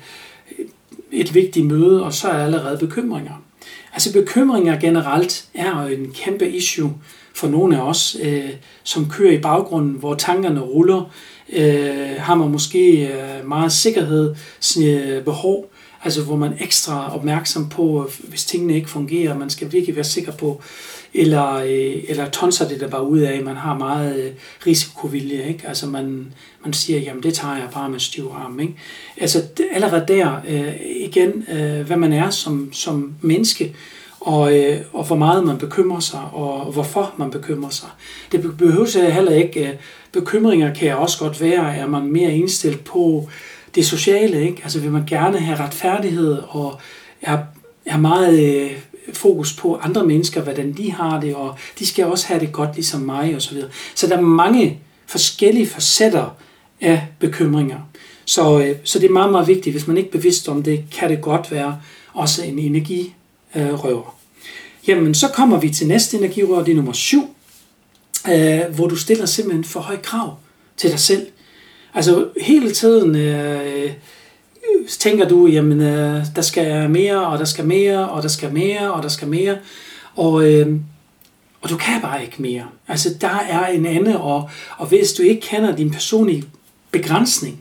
et 1.11 1.35
vigtigt 1.35 1.65
møde, 1.65 2.03
og 2.03 2.13
så 2.13 2.27
er 2.27 2.43
allerede 2.43 2.77
bekymringer. 2.77 3.43
Altså 3.97 4.13
bekymringer 4.13 4.79
generelt 4.79 5.45
er 5.53 5.83
jo 5.83 5.87
en 5.87 6.11
kæmpe 6.11 6.49
issue 6.49 6.93
for 7.33 7.47
nogle 7.47 7.77
af 7.77 7.81
os, 7.81 8.17
øh, 8.23 8.49
som 8.83 9.09
kører 9.09 9.31
i 9.31 9.41
baggrunden, 9.41 9.91
hvor 9.93 10.15
tankerne 10.15 10.59
ruller, 10.59 11.11
øh, 11.53 12.15
har 12.17 12.35
man 12.35 12.49
måske 12.49 13.07
øh, 13.07 13.47
meget 13.47 13.71
sikkerhed, 13.71 14.35
øh, 14.81 15.23
behov, 15.23 15.71
altså 16.03 16.23
hvor 16.23 16.35
man 16.35 16.53
er 16.53 16.63
ekstra 16.63 17.15
opmærksom 17.15 17.69
på, 17.69 18.03
øh, 18.03 18.29
hvis 18.29 18.45
tingene 18.45 18.75
ikke 18.75 18.89
fungerer, 18.89 19.37
man 19.37 19.49
skal 19.49 19.71
virkelig 19.71 19.95
være 19.95 20.05
sikker 20.05 20.31
på, 20.31 20.61
eller, 21.13 21.53
øh, 21.53 22.03
eller 22.07 22.29
tonser 22.29 22.67
det 22.67 22.79
der 22.79 22.87
bare 22.87 23.07
ud 23.07 23.19
af, 23.19 23.41
man 23.43 23.55
har 23.55 23.77
meget 23.77 24.23
øh, 24.23 24.31
risikovilje, 24.67 25.47
ikke? 25.47 25.67
altså 25.67 25.87
man, 25.87 26.33
man 26.63 26.73
siger, 26.73 26.99
jamen 26.99 27.23
det 27.23 27.33
tager 27.33 27.55
jeg 27.55 27.67
bare 27.73 27.89
med 27.89 27.99
stiv 27.99 28.31
arm. 28.33 28.59
Ikke? 28.59 28.73
Altså 29.17 29.43
det, 29.57 29.65
allerede 29.71 30.05
der, 30.07 30.41
øh, 30.47 30.73
igen, 30.99 31.45
øh, 31.51 31.87
hvad 31.87 31.97
man 31.97 32.13
er 32.13 32.29
som, 32.29 32.73
som 32.73 33.13
menneske, 33.21 33.75
og, 34.19 34.57
øh, 34.57 34.77
og 34.93 35.03
hvor 35.03 35.15
meget 35.15 35.45
man 35.45 35.57
bekymrer 35.57 35.99
sig, 35.99 36.21
og 36.33 36.71
hvorfor 36.71 37.13
man 37.17 37.31
bekymrer 37.31 37.69
sig. 37.69 37.89
Det 38.31 38.57
behøver 38.57 39.09
heller 39.09 39.31
ikke, 39.31 39.67
øh, 39.67 39.75
bekymringer 40.11 40.73
kan 40.73 40.97
også 40.97 41.19
godt 41.19 41.41
være, 41.41 41.75
er 41.75 41.87
man 41.87 42.07
mere 42.07 42.31
indstillet 42.31 42.79
på, 42.79 43.29
det 43.77 43.85
sociale, 43.85 44.41
ikke? 44.41 44.61
Altså 44.63 44.79
vil 44.79 44.91
man 44.91 45.03
gerne 45.07 45.39
have 45.39 45.59
retfærdighed 45.59 46.37
og 46.49 46.79
er, 47.21 47.37
er 47.85 47.97
meget 47.97 48.39
øh, 48.39 48.71
fokus 49.13 49.53
på 49.53 49.75
andre 49.75 50.05
mennesker, 50.05 50.41
hvordan 50.41 50.73
de 50.73 50.91
har 50.91 51.19
det, 51.19 51.35
og 51.35 51.55
de 51.79 51.85
skal 51.85 52.05
også 52.05 52.27
have 52.27 52.39
det 52.39 52.51
godt 52.51 52.75
ligesom 52.75 53.01
mig 53.01 53.35
og 53.35 53.41
så 53.41 53.53
videre. 53.53 53.69
Så 53.95 54.07
der 54.07 54.17
er 54.17 54.21
mange 54.21 54.79
forskellige 55.05 55.67
facetter 55.67 56.35
af 56.81 57.07
bekymringer. 57.19 57.77
Så, 58.25 58.59
øh, 58.59 58.75
så 58.83 58.99
det 58.99 59.05
er 59.05 59.13
meget, 59.13 59.31
meget 59.31 59.47
vigtigt. 59.47 59.73
Hvis 59.73 59.87
man 59.87 59.97
ikke 59.97 60.07
er 60.07 60.11
bevidst 60.11 60.49
om 60.49 60.63
det, 60.63 60.83
kan 60.91 61.09
det 61.09 61.21
godt 61.21 61.51
være 61.51 61.79
også 62.13 62.43
en 62.43 62.59
energirøver. 62.59 64.15
Jamen, 64.87 65.15
så 65.15 65.27
kommer 65.27 65.59
vi 65.59 65.69
til 65.69 65.87
næste 65.87 66.17
energirør, 66.17 66.63
det 66.63 66.71
er 66.71 66.75
nummer 66.75 66.93
syv, 66.93 67.23
øh, 68.29 68.61
hvor 68.75 68.87
du 68.87 68.95
stiller 68.95 69.25
simpelthen 69.25 69.63
for 69.63 69.79
høj 69.79 69.97
krav 69.97 70.35
til 70.77 70.91
dig 70.91 70.99
selv. 70.99 71.27
Altså 71.93 72.27
hele 72.41 72.71
tiden 72.71 73.15
øh, 73.15 73.91
tænker 74.87 75.27
du, 75.27 75.47
jamen 75.47 75.81
øh, 75.81 76.25
der 76.35 76.41
skal 76.41 76.89
mere, 76.89 77.27
og 77.27 77.39
der 77.39 77.45
skal 77.45 77.65
mere, 77.65 78.09
og 78.09 78.23
der 78.23 78.29
skal 78.29 78.53
mere, 78.53 78.93
og 78.93 79.03
der 79.03 79.09
skal 79.09 79.27
mere. 79.27 79.57
Og, 80.15 80.53
øh, 80.53 80.75
og 81.61 81.69
du 81.69 81.77
kan 81.77 82.01
bare 82.01 82.23
ikke 82.23 82.41
mere. 82.41 82.63
Altså, 82.87 83.09
der 83.21 83.39
er 83.49 83.67
en 83.67 83.85
anden, 83.85 84.15
og, 84.15 84.49
og 84.77 84.87
hvis 84.87 85.13
du 85.13 85.23
ikke 85.23 85.41
kender 85.41 85.75
din 85.75 85.91
personlige 85.91 86.43
begrænsning, 86.91 87.59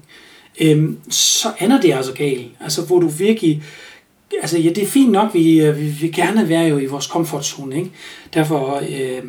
øh, 0.60 0.90
så 1.10 1.48
ender 1.60 1.80
det 1.80 1.92
altså 1.92 2.12
galt. 2.12 2.46
Altså, 2.60 2.82
hvor 2.82 3.00
du 3.00 3.08
virkelig... 3.08 3.62
Altså, 4.40 4.58
ja, 4.58 4.68
det 4.68 4.82
er 4.82 4.86
fint 4.86 5.12
nok, 5.12 5.34
vi, 5.34 5.60
øh, 5.60 5.80
vi 5.80 5.86
vil 5.86 6.12
gerne 6.12 6.48
være 6.48 6.64
jo 6.64 6.78
i 6.78 6.86
vores 6.86 7.06
komfortzone, 7.06 7.76
ikke? 7.76 7.90
Derfor 8.34 8.82
øh, 8.90 9.22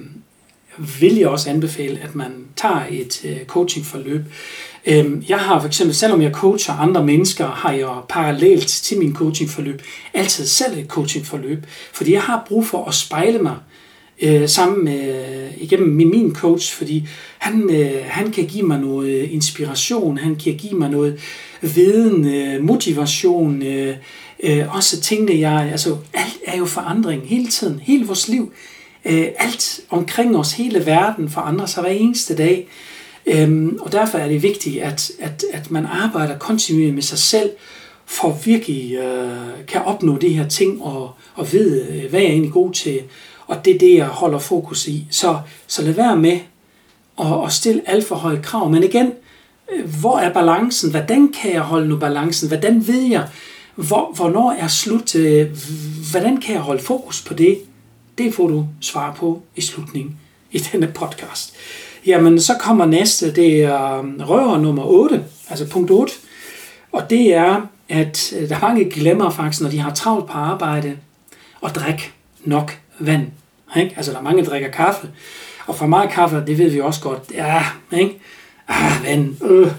vil 0.99 1.15
jeg 1.15 1.27
også 1.27 1.49
anbefale, 1.49 1.99
at 2.03 2.15
man 2.15 2.31
tager 2.55 2.81
et 2.89 3.25
øh, 3.25 3.45
coachingforløb. 3.45 4.21
Øhm, 4.85 5.23
jeg 5.29 5.39
har 5.39 5.59
for 5.59 5.67
eksempel, 5.67 5.95
selvom 5.95 6.21
jeg 6.21 6.31
coacher 6.31 6.73
andre 6.73 7.05
mennesker, 7.05 7.47
har 7.47 7.71
jeg 7.71 7.95
parallelt 8.09 8.67
til 8.67 8.99
min 8.99 9.15
coachingforløb 9.15 9.81
altid 10.13 10.45
selv 10.45 10.77
et 10.77 10.87
coachingforløb, 10.87 11.65
fordi 11.93 12.13
jeg 12.13 12.21
har 12.21 12.45
brug 12.47 12.65
for 12.65 12.85
at 12.85 12.93
spejle 12.93 13.39
mig 13.39 13.55
øh, 14.21 14.49
sammen 14.49 14.85
med, 14.85 15.15
øh, 15.15 15.51
igennem 15.57 15.89
min, 15.89 16.09
min 16.09 16.35
coach, 16.35 16.75
fordi 16.75 17.07
han, 17.37 17.69
øh, 17.69 18.01
han 18.05 18.31
kan 18.31 18.45
give 18.45 18.63
mig 18.63 18.79
noget 18.79 19.23
inspiration, 19.23 20.17
han 20.17 20.35
kan 20.35 20.55
give 20.55 20.73
mig 20.73 20.89
noget 20.89 21.19
viden, 21.61 22.25
øh, 22.33 22.63
motivation, 22.63 23.61
øh, 23.61 23.95
øh, 24.43 24.75
også 24.75 25.01
tingene, 25.01 25.39
jeg, 25.39 25.69
altså 25.71 25.97
alt 26.13 26.37
er 26.45 26.57
jo 26.57 26.65
forandring 26.65 27.27
hele 27.27 27.47
tiden, 27.47 27.79
hele 27.83 28.05
vores 28.05 28.27
liv, 28.27 28.51
øh, 29.07 29.27
alt 29.37 29.79
omkring 29.89 30.37
os, 30.37 30.53
hele 30.53 30.85
verden 30.85 31.29
forandrer 31.29 31.65
sig 31.65 31.83
hver 31.83 31.91
eneste 31.91 32.35
dag, 32.35 32.67
øhm, 33.25 33.77
og 33.81 33.91
derfor 33.91 34.17
er 34.17 34.27
det 34.27 34.43
vigtigt, 34.43 34.81
at, 34.81 35.11
at, 35.19 35.43
at 35.53 35.71
man 35.71 35.85
arbejder 35.85 36.37
kontinuerligt 36.37 36.95
med 36.95 37.03
sig 37.03 37.17
selv, 37.17 37.49
for 38.05 38.39
virkelig 38.45 38.95
øh, 38.95 39.65
kan 39.67 39.81
opnå 39.81 40.17
de 40.17 40.29
her 40.29 40.47
ting, 40.47 40.81
og, 40.81 41.11
og 41.35 41.53
ved, 41.53 41.89
øh, 41.89 42.09
hvad 42.09 42.19
jeg 42.19 42.27
er 42.27 42.31
egentlig 42.31 42.53
god 42.53 42.73
til, 42.73 42.99
og 43.47 43.65
det 43.65 43.75
er 43.75 43.79
det, 43.79 43.95
jeg 43.95 44.07
holder 44.07 44.39
fokus 44.39 44.87
i. 44.87 45.07
Så, 45.11 45.39
så 45.67 45.81
lad 45.81 45.93
være 45.93 46.17
med 46.17 46.39
at, 47.19 47.45
at 47.45 47.53
stille 47.53 47.81
alt 47.85 48.07
for 48.07 48.15
høje 48.15 48.41
krav. 48.43 48.69
Men 48.69 48.83
igen, 48.83 49.11
øh, 49.73 49.99
hvor 49.99 50.17
er 50.17 50.33
balancen? 50.33 50.91
Hvordan 50.91 51.33
kan 51.41 51.53
jeg 51.53 51.61
holde 51.61 51.87
nu 51.87 51.97
balancen? 51.97 52.47
Hvordan 52.47 52.87
ved 52.87 53.01
jeg, 53.01 53.27
hvor, 53.75 54.13
hvornår 54.15 54.51
er 54.51 54.67
slut? 54.67 55.15
Øh, 55.15 55.47
hvordan 56.11 56.37
kan 56.37 56.53
jeg 56.53 56.61
holde 56.61 56.83
fokus 56.83 57.21
på 57.21 57.33
det? 57.33 57.57
Det 58.17 58.33
får 58.33 58.47
du 58.47 58.65
svar 58.81 59.13
på 59.13 59.41
i 59.55 59.61
slutningen 59.61 60.19
i 60.51 60.57
denne 60.57 60.87
podcast. 60.87 61.55
Jamen, 62.05 62.41
så 62.41 62.53
kommer 62.59 62.85
næste, 62.85 63.35
det 63.35 63.63
er 63.63 63.99
um, 63.99 64.21
røver 64.21 64.57
nummer 64.57 64.83
8, 64.83 65.25
altså 65.49 65.67
punkt 65.67 65.91
8. 65.91 66.13
Og 66.91 67.09
det 67.09 67.33
er, 67.33 67.67
at 67.89 68.33
øh, 68.37 68.49
der 68.49 68.55
er 68.55 68.61
mange 68.61 68.89
glemmer 68.89 69.29
faktisk, 69.29 69.61
når 69.61 69.69
de 69.69 69.79
har 69.79 69.93
travlt 69.93 70.25
på 70.27 70.31
arbejde, 70.31 70.97
og 71.61 71.75
drikke 71.75 72.11
nok 72.43 72.79
vand. 72.99 73.27
Ikke? 73.77 73.93
Altså, 73.97 74.11
der 74.11 74.17
er 74.17 74.21
mange, 74.21 74.43
der 74.43 74.49
drikker 74.49 74.71
kaffe. 74.71 75.09
Og 75.67 75.75
for 75.75 75.87
meget 75.87 76.09
kaffe, 76.09 76.43
det 76.47 76.57
ved 76.57 76.69
vi 76.69 76.81
også 76.81 77.01
godt, 77.01 77.21
ja, 77.33 77.65
ikke? 77.91 78.19
Ah, 78.67 79.03
vand, 79.03 79.43
øh. 79.43 79.71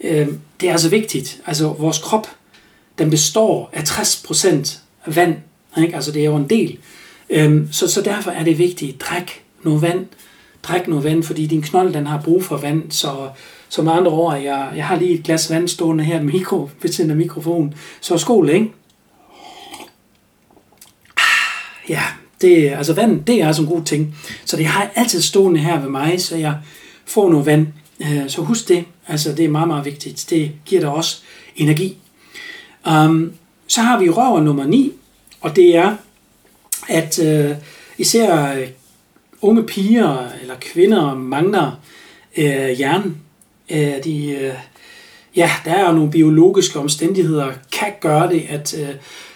øh. 0.00 0.28
Det 0.60 0.68
er 0.68 0.72
altså 0.72 0.88
vigtigt. 0.88 1.40
Altså, 1.46 1.68
vores 1.68 1.98
krop, 1.98 2.26
den 2.98 3.10
består 3.10 3.70
af 3.72 3.82
60% 3.82 4.78
vand. 5.06 5.36
Ikke? 5.78 5.94
Altså, 5.94 6.12
det 6.12 6.20
er 6.20 6.26
jo 6.26 6.36
en 6.36 6.50
del. 6.50 6.78
Øhm, 7.30 7.68
så, 7.72 7.90
så 7.90 8.00
derfor 8.02 8.30
er 8.30 8.44
det 8.44 8.58
vigtigt, 8.58 9.00
drik 9.00 9.42
noget 9.62 9.82
vand. 9.82 10.06
Drik 10.62 10.88
noget 10.88 11.04
vand, 11.04 11.22
fordi 11.22 11.46
din 11.46 11.62
knold, 11.62 11.92
den 11.94 12.06
har 12.06 12.22
brug 12.22 12.44
for 12.44 12.56
vand. 12.56 12.90
Så, 12.90 13.28
som 13.68 13.88
andre 13.88 14.10
ord, 14.10 14.38
jeg, 14.38 14.72
jeg 14.76 14.86
har 14.86 14.96
lige 14.96 15.18
et 15.18 15.24
glas 15.24 15.50
vand 15.50 15.68
stående 15.68 16.04
her 16.04 16.22
mikro, 16.22 16.70
ved 16.82 16.92
siden 16.92 17.10
af 17.10 17.16
mikrofonen. 17.16 17.74
Så 18.00 18.18
skål, 18.18 18.48
ikke? 18.48 18.72
Ah, 21.16 21.90
ja, 21.90 22.02
det, 22.40 22.70
altså 22.70 22.92
vand, 22.92 23.24
det 23.24 23.42
er 23.42 23.46
altså 23.46 23.62
en 23.62 23.68
god 23.68 23.82
ting. 23.82 24.16
Så 24.44 24.56
det 24.56 24.66
har 24.66 24.80
jeg 24.80 24.90
altid 24.94 25.20
stående 25.20 25.60
her 25.60 25.80
ved 25.80 25.88
mig, 25.88 26.20
så 26.20 26.36
jeg 26.36 26.54
får 27.06 27.30
noget 27.30 27.46
vand. 27.46 27.66
Øh, 28.00 28.28
så 28.28 28.42
husk 28.42 28.68
det. 28.68 28.84
Altså, 29.08 29.32
det 29.32 29.44
er 29.44 29.48
meget, 29.48 29.68
meget 29.68 29.84
vigtigt. 29.84 30.26
Det 30.30 30.52
giver 30.64 30.80
dig 30.80 30.90
også 30.90 31.22
energi. 31.56 31.98
Um, 32.90 33.32
så 33.66 33.80
har 33.80 33.98
vi 33.98 34.10
røver 34.10 34.40
nummer 34.40 34.64
9, 34.64 34.92
og 35.40 35.56
det 35.56 35.76
er, 35.76 35.96
at 36.88 37.18
øh, 37.18 37.56
især 37.98 38.56
øh, 38.56 38.68
unge 39.42 39.62
piger 39.62 40.28
eller 40.42 40.54
kvinder 40.60 41.14
mangler 41.14 41.80
øh, 42.36 42.80
jern. 42.80 43.16
Øh, 43.70 44.04
de, 44.04 44.30
øh, 44.30 44.54
ja, 45.36 45.50
der 45.64 45.70
er 45.70 45.88
jo 45.88 45.94
nogle 45.94 46.10
biologiske 46.10 46.78
omstændigheder, 46.78 47.52
kan 47.72 47.92
gøre 48.00 48.32
det, 48.32 48.42
at 48.48 48.74
øh, 48.80 48.94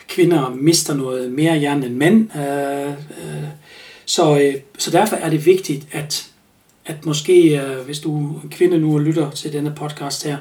kvinder 0.08 0.54
mister 0.54 0.94
noget 0.94 1.32
mere 1.32 1.60
jern 1.60 1.82
end 1.82 1.94
mænd. 1.94 2.36
Øh, 2.36 2.88
øh, 2.88 3.44
så, 4.04 4.40
øh, 4.40 4.54
så 4.78 4.90
derfor 4.90 5.16
er 5.16 5.30
det 5.30 5.46
vigtigt, 5.46 5.86
at, 5.92 6.26
at 6.86 7.06
måske, 7.06 7.60
øh, 7.60 7.84
hvis 7.84 7.98
du 7.98 8.16
er 8.16 8.42
en 8.42 8.48
kvinde 8.50 8.78
nu 8.78 8.94
og 8.94 9.00
lytter 9.00 9.30
til 9.30 9.52
denne 9.52 9.72
podcast 9.76 10.24
her, 10.24 10.36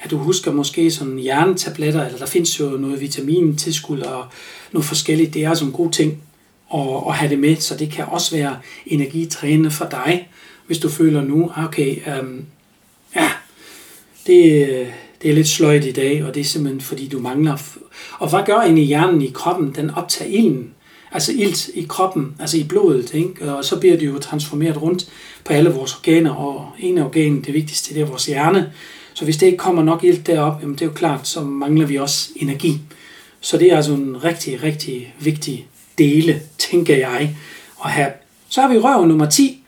at 0.00 0.10
du 0.10 0.16
husker 0.16 0.52
måske 0.52 0.90
sådan 0.90 1.24
jerntabletter, 1.24 2.06
eller 2.06 2.18
der 2.18 2.26
findes 2.26 2.60
jo 2.60 2.64
noget 2.68 3.00
vitamin, 3.00 3.56
tilskud 3.56 4.00
og 4.00 4.24
noget 4.72 4.86
forskelligt. 4.86 5.34
Det 5.34 5.44
er 5.44 5.48
altså 5.48 5.64
en 5.64 5.72
god 5.72 5.90
ting 5.90 6.22
og, 6.68 7.08
at 7.08 7.14
have 7.14 7.30
det 7.30 7.38
med, 7.38 7.56
så 7.56 7.76
det 7.76 7.90
kan 7.90 8.04
også 8.04 8.36
være 8.36 8.58
energitrænende 8.86 9.70
for 9.70 9.86
dig, 9.90 10.28
hvis 10.66 10.78
du 10.78 10.88
føler 10.88 11.22
nu, 11.22 11.50
ah, 11.56 11.64
okay, 11.64 11.96
øhm, 12.08 12.44
ja, 13.16 13.30
det, 14.26 14.66
det 15.22 15.30
er 15.30 15.34
lidt 15.34 15.48
sløjt 15.48 15.84
i 15.84 15.92
dag, 15.92 16.24
og 16.24 16.34
det 16.34 16.40
er 16.40 16.44
simpelthen 16.44 16.80
fordi 16.80 17.08
du 17.08 17.18
mangler 17.18 17.56
og 18.18 18.28
hvad 18.30 18.40
gør 18.46 18.54
egentlig 18.54 18.84
hjernen 18.84 19.22
i 19.22 19.30
kroppen? 19.34 19.74
Den 19.76 19.90
optager 19.90 20.30
ilden, 20.30 20.70
altså 21.12 21.32
ilt 21.32 21.68
i 21.74 21.86
kroppen, 21.88 22.34
altså 22.40 22.58
i 22.58 22.64
blodet, 22.64 23.14
ikke? 23.14 23.52
og 23.52 23.64
så 23.64 23.80
bliver 23.80 23.96
det 23.96 24.06
jo 24.06 24.18
transformeret 24.18 24.82
rundt 24.82 25.08
på 25.44 25.52
alle 25.52 25.70
vores 25.70 25.94
organer, 25.94 26.34
og 26.34 26.68
en 26.78 26.98
af 26.98 27.04
organen, 27.04 27.44
det 27.44 27.54
vigtigste, 27.54 27.94
det 27.94 28.02
er 28.02 28.06
vores 28.06 28.26
hjerne. 28.26 28.72
Så 29.14 29.24
hvis 29.24 29.36
det 29.36 29.46
ikke 29.46 29.58
kommer 29.58 29.82
nok 29.82 30.04
ilt 30.04 30.26
derop, 30.26 30.62
jamen 30.62 30.74
det 30.74 30.82
er 30.82 30.86
jo 30.86 30.92
klart, 30.92 31.28
så 31.28 31.40
mangler 31.40 31.86
vi 31.86 31.96
også 31.96 32.28
energi. 32.36 32.80
Så 33.40 33.58
det 33.58 33.72
er 33.72 33.76
altså 33.76 33.92
en 33.92 34.24
rigtig, 34.24 34.62
rigtig 34.62 35.14
vigtig 35.20 35.66
dele, 35.98 36.42
tænker 36.58 36.96
jeg, 36.96 37.36
at 37.84 37.90
have. 37.90 38.12
Så 38.48 38.60
har 38.60 38.68
vi 38.68 38.78
røv 38.78 39.06
nummer 39.06 39.26
10, 39.26 39.64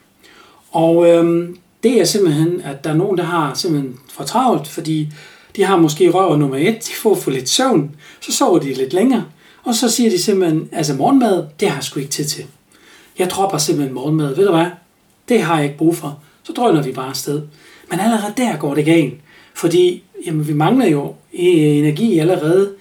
og 0.71 1.09
øhm, 1.09 1.57
det 1.83 2.01
er 2.01 2.05
simpelthen, 2.05 2.61
at 2.61 2.83
der 2.83 2.89
er 2.89 2.95
nogen, 2.95 3.17
der 3.17 3.23
har 3.23 3.53
simpelthen 3.53 3.99
for 4.09 4.23
travlt, 4.23 4.67
fordi 4.67 5.09
de 5.55 5.63
har 5.63 5.77
måske 5.77 6.09
røv 6.09 6.37
nummer 6.37 6.57
1, 6.57 6.75
de 6.87 6.93
får 6.93 7.15
for 7.15 7.31
lidt 7.31 7.49
søvn, 7.49 7.95
så 8.19 8.31
sover 8.31 8.59
de 8.59 8.73
lidt 8.73 8.93
længere, 8.93 9.25
og 9.63 9.75
så 9.75 9.89
siger 9.89 10.09
de 10.09 10.21
simpelthen, 10.21 10.69
altså 10.71 10.93
morgenmad, 10.93 11.45
det 11.59 11.69
har 11.69 11.75
jeg 11.75 11.83
sgu 11.83 11.99
ikke 11.99 12.11
tid 12.11 12.25
til. 12.25 12.45
Jeg 13.19 13.29
dropper 13.29 13.57
simpelthen 13.57 13.95
morgenmad, 13.95 14.35
ved 14.35 14.45
du 14.45 14.51
hvad? 14.51 14.65
Det 15.29 15.41
har 15.41 15.55
jeg 15.55 15.65
ikke 15.65 15.77
brug 15.77 15.95
for. 15.95 16.19
Så 16.43 16.53
drøner 16.53 16.83
vi 16.83 16.91
bare 16.91 17.09
afsted. 17.09 17.41
Men 17.89 17.99
allerede 17.99 18.33
der 18.37 18.57
går 18.57 18.75
det 18.75 18.85
galt, 18.85 19.13
fordi 19.53 20.03
jamen, 20.25 20.47
vi 20.47 20.53
mangler 20.53 20.87
jo 20.87 21.15
energi 21.33 22.19
allerede. 22.19 22.73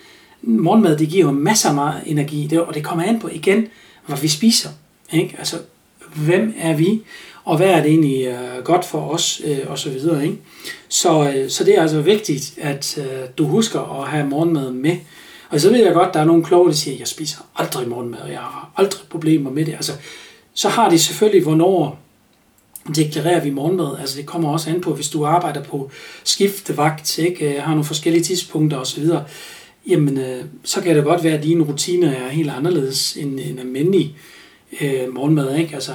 Morgenmad, 0.42 0.98
det 0.98 1.08
giver 1.08 1.24
jo 1.24 1.32
masser 1.32 1.68
af 1.68 1.74
meget 1.74 2.02
energi, 2.06 2.56
og 2.56 2.74
det 2.74 2.84
kommer 2.84 3.04
an 3.04 3.20
på 3.20 3.28
igen, 3.28 3.66
hvad 4.06 4.18
vi 4.18 4.28
spiser. 4.28 4.68
Ikke? 5.12 5.34
Altså, 5.38 5.56
hvem 6.14 6.54
er 6.58 6.76
vi? 6.76 7.02
og 7.44 7.56
hvad 7.56 7.66
er 7.66 7.82
det 7.82 7.90
egentlig 7.90 8.26
øh, 8.26 8.64
godt 8.64 8.84
for 8.84 9.00
os, 9.00 9.40
øh, 9.44 9.58
og 9.68 9.78
så 9.78 9.90
videre. 9.90 10.24
Ikke? 10.24 10.38
Så, 10.88 11.32
øh, 11.34 11.50
så 11.50 11.64
det 11.64 11.78
er 11.78 11.82
altså 11.82 12.00
vigtigt, 12.00 12.54
at 12.60 12.98
øh, 12.98 13.28
du 13.38 13.46
husker 13.46 14.00
at 14.00 14.08
have 14.08 14.26
morgenmad 14.26 14.70
med. 14.70 14.96
Og 15.50 15.60
så 15.60 15.70
ved 15.70 15.84
jeg 15.84 15.92
godt, 15.92 16.14
der 16.14 16.20
er 16.20 16.24
nogle 16.24 16.44
kloge, 16.44 16.68
der 16.68 16.74
siger, 16.74 16.94
at 16.94 17.00
jeg 17.00 17.08
spiser 17.08 17.38
aldrig 17.56 17.88
morgenmad, 17.88 18.18
og 18.18 18.30
jeg 18.30 18.38
har 18.38 18.70
aldrig 18.76 19.00
problemer 19.08 19.50
med 19.50 19.64
det. 19.64 19.72
Altså, 19.72 19.92
så 20.54 20.68
har 20.68 20.90
de 20.90 20.98
selvfølgelig, 20.98 21.42
hvornår 21.42 21.98
deklarerer 22.96 23.40
vi 23.40 23.50
morgenmad. 23.50 23.98
Altså 24.00 24.16
det 24.16 24.26
kommer 24.26 24.52
også 24.52 24.70
an 24.70 24.80
på, 24.80 24.94
hvis 24.94 25.08
du 25.08 25.26
arbejder 25.26 25.62
på 25.62 25.90
skiftevagt, 26.24 27.18
ikke? 27.18 27.54
Øh, 27.54 27.62
har 27.62 27.70
nogle 27.70 27.84
forskellige 27.84 28.24
tidspunkter 28.24 28.78
osv., 28.78 29.04
jamen 29.88 30.18
øh, 30.18 30.44
så 30.64 30.80
kan 30.80 30.96
det 30.96 31.04
godt 31.04 31.24
være, 31.24 31.34
at 31.38 31.42
dine 31.42 31.64
rutiner 31.64 32.10
er 32.10 32.28
helt 32.28 32.50
anderledes 32.50 33.16
end 33.16 33.40
en 33.40 33.58
almindelig 33.58 34.16
øh, 34.80 35.14
morgenmad. 35.14 35.56
Ikke? 35.56 35.74
Altså, 35.74 35.92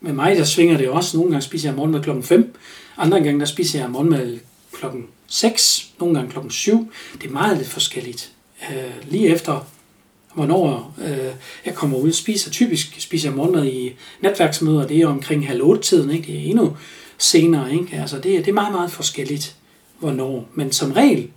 med 0.00 0.12
mig, 0.12 0.36
der 0.36 0.44
svinger 0.44 0.76
det 0.76 0.88
også. 0.88 1.16
Nogle 1.16 1.30
gange 1.32 1.42
spiser 1.42 1.68
jeg 1.68 1.76
morgenmad 1.76 2.02
klokken 2.02 2.24
5. 2.24 2.56
Andre 2.96 3.20
gange, 3.20 3.40
der 3.40 3.46
spiser 3.46 3.80
jeg 3.80 3.90
morgenmad 3.90 4.38
klokken 4.72 5.06
6. 5.26 5.88
Nogle 6.00 6.14
gange 6.14 6.30
klokken 6.30 6.50
7. 6.50 6.92
Det 7.22 7.28
er 7.28 7.32
meget 7.32 7.56
lidt 7.56 7.68
forskelligt. 7.68 8.32
Øh, 8.70 9.10
lige 9.10 9.28
efter, 9.28 9.66
hvornår 10.34 10.94
øh, 11.04 11.32
jeg 11.66 11.74
kommer 11.74 11.98
ud 11.98 12.08
og 12.08 12.14
spiser. 12.14 12.50
Typisk 12.50 13.00
spiser 13.00 13.28
jeg 13.28 13.36
morgenmad 13.36 13.66
i 13.66 13.92
netværksmøder. 14.20 14.86
Det 14.86 15.00
er 15.00 15.06
omkring 15.06 15.46
halv 15.46 15.62
8 15.62 15.82
tiden. 15.82 16.10
Ikke? 16.10 16.26
Det 16.26 16.34
er 16.34 16.50
endnu 16.50 16.76
senere. 17.18 17.72
Ikke? 17.72 17.96
Altså, 17.96 18.16
det, 18.16 18.24
det 18.24 18.48
er 18.48 18.52
meget, 18.52 18.72
meget 18.72 18.90
forskelligt, 18.90 19.56
hvornår. 19.98 20.48
Men 20.54 20.72
som 20.72 20.92
regel 20.92 21.28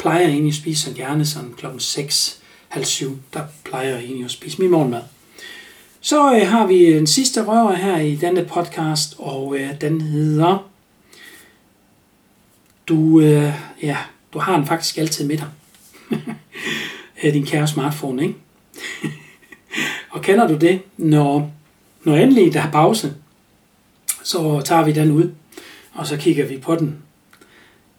plejer 0.00 0.20
jeg 0.20 0.30
egentlig 0.30 0.50
at 0.50 0.56
spise 0.56 0.82
så 0.82 0.96
gerne 0.96 1.26
sådan 1.26 1.54
klokken 1.56 1.80
6, 1.80 2.40
halv 2.68 2.84
7. 2.84 3.18
Der 3.34 3.42
plejer 3.64 3.88
jeg 3.88 3.98
egentlig 3.98 4.24
at 4.24 4.30
spise 4.30 4.62
min 4.62 4.70
morgenmad. 4.70 5.02
Så 6.00 6.34
øh, 6.34 6.48
har 6.48 6.66
vi 6.66 6.92
en 6.92 7.06
sidste 7.06 7.44
røver 7.44 7.74
her 7.74 7.96
i 7.96 8.16
denne 8.16 8.44
podcast, 8.44 9.14
og 9.18 9.56
øh, 9.58 9.80
den 9.80 10.00
hedder 10.00 10.70
du, 12.88 13.20
øh, 13.20 13.52
ja, 13.82 13.96
du 14.32 14.38
har 14.38 14.56
den 14.56 14.66
faktisk 14.66 14.98
altid 14.98 15.26
med 15.26 15.36
dig. 15.36 15.48
Øh, 17.22 17.32
din 17.32 17.46
kære 17.46 17.68
smartphone, 17.68 18.22
ikke? 18.22 18.34
og 20.10 20.22
kender 20.22 20.48
du 20.48 20.56
det, 20.56 20.82
når, 20.96 21.52
når 22.04 22.16
endelig 22.16 22.52
der 22.52 22.62
er 22.62 22.70
pause, 22.70 23.14
Så 24.22 24.62
tager 24.64 24.84
vi 24.84 24.92
den 24.92 25.10
ud, 25.10 25.32
og 25.92 26.06
så 26.06 26.16
kigger 26.16 26.46
vi 26.46 26.58
på 26.58 26.76
den. 26.76 26.98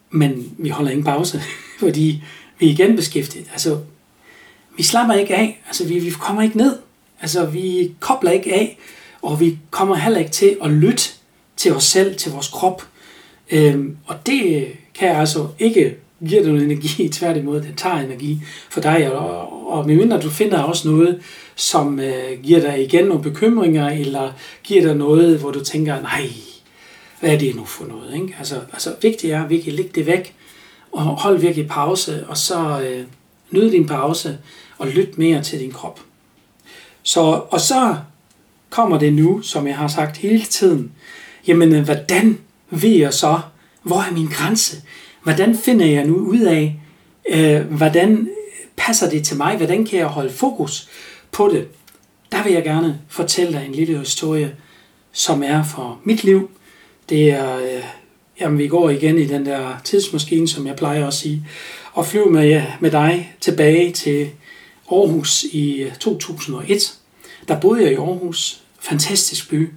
Men 0.09 0.55
vi 0.57 0.69
holder 0.69 0.91
ingen 0.91 1.05
pause, 1.05 1.41
fordi 1.81 2.23
vi 2.59 2.67
er 2.67 2.71
igen 2.71 2.95
beskæftiget. 2.95 3.47
Altså, 3.51 3.77
vi 4.77 4.83
slapper 4.83 5.13
ikke 5.13 5.35
af. 5.35 5.61
Altså, 5.67 5.87
vi, 5.87 5.99
vi 5.99 6.09
kommer 6.09 6.41
ikke 6.41 6.57
ned. 6.57 6.77
Altså, 7.21 7.45
vi 7.45 7.91
kobler 7.99 8.31
ikke 8.31 8.53
af, 8.53 8.77
og 9.21 9.39
vi 9.39 9.57
kommer 9.71 9.95
heller 9.95 10.19
ikke 10.19 10.31
til 10.31 10.57
at 10.63 10.71
lytte 10.71 11.03
til 11.57 11.75
os 11.75 11.83
selv, 11.83 12.15
til 12.15 12.31
vores 12.31 12.47
krop. 12.47 12.87
Øhm, 13.51 13.97
og 14.05 14.15
det 14.25 14.67
kan 14.99 15.09
altså 15.09 15.47
ikke 15.59 15.95
give 16.27 16.43
dig 16.43 16.51
noget 16.51 16.63
energi, 16.63 17.09
tværtimod, 17.09 17.61
det 17.61 17.73
tager 17.77 17.95
energi 17.95 18.41
for 18.69 18.81
dig, 18.81 19.13
og, 19.13 19.71
og 19.71 19.87
medmindre 19.87 20.21
du 20.21 20.29
finder 20.29 20.59
også 20.59 20.89
noget, 20.89 21.21
som 21.55 21.99
øh, 21.99 22.41
giver 22.43 22.59
dig 22.59 22.83
igen 22.83 23.05
nogle 23.05 23.23
bekymringer, 23.23 23.89
eller 23.89 24.31
giver 24.63 24.81
dig 24.81 24.95
noget, 24.95 25.39
hvor 25.39 25.51
du 25.51 25.63
tænker, 25.63 26.01
nej, 26.01 26.29
hvad 27.19 27.29
er 27.33 27.37
det 27.37 27.55
nu 27.55 27.65
for 27.65 27.85
noget? 27.85 28.15
Ikke? 28.15 28.35
Altså, 28.39 28.55
altså 28.73 28.95
vigtigt 29.01 29.33
er 29.33 29.43
at 29.43 29.49
virkelig 29.49 29.73
lægge 29.73 29.91
det 29.95 30.05
væk, 30.05 30.35
og 30.91 31.03
hold 31.03 31.39
virkelig 31.39 31.67
pause, 31.67 32.25
og 32.27 32.37
så 32.37 32.81
øh, 32.81 33.05
nyd 33.51 33.71
din 33.71 33.87
pause, 33.87 34.37
og 34.77 34.87
lyt 34.87 35.17
mere 35.17 35.43
til 35.43 35.59
din 35.59 35.71
krop. 35.71 35.99
Så, 37.03 37.21
og 37.49 37.61
så 37.61 37.95
kommer 38.69 38.99
det 38.99 39.13
nu, 39.13 39.41
som 39.41 39.67
jeg 39.67 39.77
har 39.77 39.87
sagt 39.87 40.17
hele 40.17 40.43
tiden, 40.43 40.91
jamen 41.47 41.75
øh, 41.75 41.83
hvordan 41.83 42.39
ved 42.69 42.89
jeg 42.89 43.13
så, 43.13 43.39
hvor 43.83 43.97
er 43.97 44.13
min 44.13 44.27
grænse? 44.27 44.81
Hvordan 45.23 45.57
finder 45.57 45.85
jeg 45.85 46.05
nu 46.05 46.15
ud 46.15 46.39
af, 46.39 46.79
øh, 47.29 47.61
hvordan 47.61 48.29
passer 48.77 49.09
det 49.09 49.25
til 49.25 49.37
mig? 49.37 49.57
Hvordan 49.57 49.85
kan 49.85 49.99
jeg 49.99 50.07
holde 50.07 50.33
fokus 50.33 50.89
på 51.31 51.49
det? 51.53 51.67
Der 52.31 52.43
vil 52.43 52.53
jeg 52.53 52.63
gerne 52.63 53.01
fortælle 53.07 53.53
dig 53.53 53.65
en 53.65 53.75
lille 53.75 53.99
historie, 53.99 54.55
som 55.11 55.43
er 55.43 55.63
for 55.63 55.99
mit 56.03 56.23
liv. 56.23 56.49
Det 57.09 57.31
er, 57.31 57.57
øh, 57.57 57.83
jamen 58.41 58.57
vi 58.57 58.67
går 58.67 58.89
igen 58.89 59.17
i 59.17 59.25
den 59.25 59.45
der 59.45 59.81
tidsmaskine, 59.83 60.47
som 60.47 60.67
jeg 60.67 60.75
plejer 60.75 61.07
at 61.07 61.13
sige, 61.13 61.47
og 61.93 62.05
flyver 62.05 62.29
med, 62.29 62.47
ja, 62.47 62.65
med 62.79 62.91
dig 62.91 63.35
tilbage 63.41 63.91
til 63.91 64.29
Aarhus 64.91 65.43
i 65.43 65.81
øh, 65.81 65.95
2001. 65.95 66.93
Der 67.47 67.59
boede 67.59 67.83
jeg 67.83 67.91
i 67.91 67.95
Aarhus, 67.95 68.61
fantastisk 68.79 69.49
by, 69.49 69.69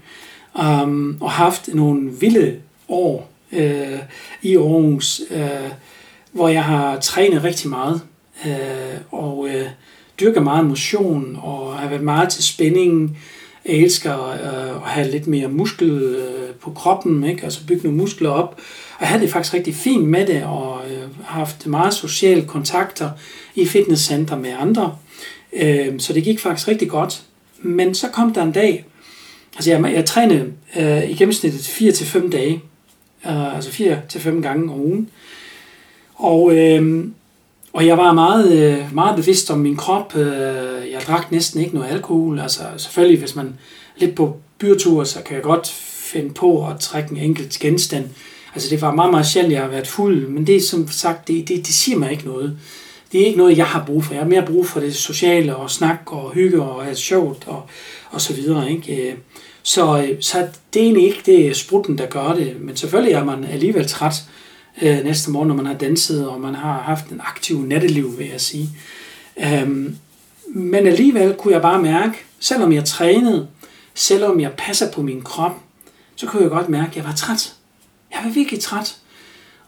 um, 0.54 1.16
og 1.20 1.30
haft 1.30 1.68
nogle 1.74 2.10
vilde 2.20 2.56
år 2.88 3.30
øh, 3.52 3.98
i 4.42 4.56
Aarhus, 4.56 5.20
øh, 5.30 5.70
hvor 6.32 6.48
jeg 6.48 6.64
har 6.64 7.00
trænet 7.00 7.44
rigtig 7.44 7.70
meget, 7.70 8.00
øh, 8.46 9.00
og 9.10 9.48
øh, 9.48 9.66
dyrker 10.20 10.40
meget 10.40 10.66
motion, 10.66 11.38
og 11.42 11.78
har 11.78 11.88
været 11.88 12.02
meget 12.02 12.28
til 12.28 12.44
spænding. 12.44 13.18
Jeg 13.66 13.74
elsker 13.74 14.28
øh, 14.30 14.76
at 14.76 14.90
have 14.90 15.10
lidt 15.10 15.26
mere 15.26 15.48
muskel 15.48 15.90
øh, 15.90 16.54
på 16.54 16.70
kroppen, 16.70 17.24
ikke? 17.24 17.44
altså 17.44 17.66
bygge 17.66 17.82
nogle 17.82 17.98
muskler 17.98 18.30
op, 18.30 18.60
og 18.94 19.00
jeg 19.00 19.08
havde 19.08 19.22
det 19.22 19.30
faktisk 19.30 19.54
rigtig 19.54 19.74
fint 19.74 20.08
med 20.08 20.26
det, 20.26 20.44
og 20.44 20.80
øh, 20.90 21.02
har 21.24 21.38
haft 21.38 21.66
meget 21.66 21.94
sociale 21.94 22.42
kontakter 22.42 23.10
i 23.54 23.66
fitnesscenter 23.66 24.36
med 24.36 24.54
andre, 24.58 24.96
øh, 25.52 26.00
så 26.00 26.12
det 26.12 26.24
gik 26.24 26.40
faktisk 26.40 26.68
rigtig 26.68 26.88
godt. 26.88 27.22
Men 27.58 27.94
så 27.94 28.08
kom 28.08 28.32
der 28.32 28.42
en 28.42 28.52
dag, 28.52 28.84
altså 29.56 29.70
jeg, 29.70 29.92
jeg 29.94 30.04
trænede 30.04 30.52
øh, 30.76 31.10
i 31.10 31.14
gennemsnittet 31.14 31.60
4-5 31.60 32.30
dage, 32.30 32.62
øh, 33.26 33.56
altså 33.56 33.70
4-5 33.70 34.40
gange 34.42 34.72
om 34.72 34.80
ugen. 34.80 35.10
Og, 36.14 36.56
øh, 36.56 37.06
og 37.74 37.86
jeg 37.86 37.98
var 37.98 38.12
meget, 38.12 38.52
øh, 38.52 38.94
meget 38.94 39.16
bevidst 39.16 39.50
om 39.50 39.58
min 39.58 39.76
krop. 39.76 40.16
Øh, 40.16 40.90
jeg 40.92 41.02
drak 41.06 41.32
næsten 41.32 41.60
ikke 41.60 41.74
noget 41.74 41.90
alkohol. 41.90 42.40
Altså 42.40 42.62
selvfølgelig, 42.76 43.18
hvis 43.18 43.36
man 43.36 43.46
er 43.46 44.00
lidt 44.00 44.14
på 44.14 44.36
byretur, 44.58 45.04
så 45.04 45.22
kan 45.22 45.34
jeg 45.34 45.42
godt 45.42 45.68
finde 45.84 46.34
på 46.34 46.68
at 46.68 46.80
trække 46.80 47.10
en 47.10 47.16
enkelt 47.16 47.52
genstand. 47.60 48.04
Altså 48.54 48.70
det 48.70 48.82
var 48.82 48.94
meget, 48.94 49.10
meget 49.10 49.26
sjældent, 49.26 49.52
jeg 49.54 49.62
har 49.62 49.68
været 49.68 49.86
fuld, 49.86 50.28
men 50.28 50.46
det 50.46 50.56
er 50.56 50.60
som 50.60 50.88
sagt, 50.88 51.28
det, 51.28 51.48
det, 51.48 51.56
det 51.56 51.74
siger 51.74 51.98
mig 51.98 52.10
ikke 52.10 52.24
noget. 52.24 52.58
Det 53.12 53.22
er 53.22 53.26
ikke 53.26 53.38
noget, 53.38 53.58
jeg 53.58 53.66
har 53.66 53.84
brug 53.86 54.04
for. 54.04 54.14
Jeg 54.14 54.22
har 54.22 54.28
mere 54.28 54.46
brug 54.46 54.66
for 54.66 54.80
det 54.80 54.94
sociale 54.94 55.56
og 55.56 55.70
snak 55.70 56.00
og 56.06 56.32
hygge 56.32 56.62
og 56.62 56.84
have 56.84 56.96
sjovt 56.96 57.44
og, 57.46 57.62
og 58.10 58.20
så 58.20 58.34
videre. 58.34 58.70
Ikke? 58.70 59.10
Øh, 59.10 59.14
så, 59.62 60.06
så 60.20 60.46
det 60.74 60.80
er 60.80 60.84
egentlig 60.84 61.04
ikke 61.04 61.22
det 61.26 61.56
sprutten, 61.56 61.98
der 61.98 62.06
gør 62.06 62.34
det, 62.34 62.56
men 62.60 62.76
selvfølgelig 62.76 63.14
er 63.14 63.24
man 63.24 63.44
alligevel 63.44 63.88
træt 63.88 64.14
øh, 64.82 65.04
næste 65.04 65.30
morgen, 65.30 65.48
når 65.48 65.54
man 65.54 65.66
har 65.66 65.74
danset, 65.74 66.28
og 66.28 66.40
man 66.40 66.54
har 66.54 66.82
haft 66.82 67.08
en 67.08 67.20
aktiv 67.20 67.62
natteliv, 67.62 68.18
vil 68.18 68.26
jeg 68.26 68.40
sige. 68.40 68.70
Øhm, 69.36 69.96
men 70.46 70.86
alligevel 70.86 71.34
kunne 71.34 71.54
jeg 71.54 71.62
bare 71.62 71.82
mærke, 71.82 72.14
selvom 72.40 72.72
jeg 72.72 72.84
trænede, 72.84 73.48
selvom 73.94 74.40
jeg 74.40 74.52
passer 74.52 74.92
på 74.92 75.02
min 75.02 75.22
krop, 75.22 75.52
så 76.16 76.26
kunne 76.26 76.42
jeg 76.42 76.50
godt 76.50 76.68
mærke, 76.68 76.90
at 76.90 76.96
jeg 76.96 77.04
var 77.04 77.14
træt. 77.14 77.54
Jeg 78.12 78.20
var 78.24 78.30
virkelig 78.30 78.60
træt. 78.60 78.96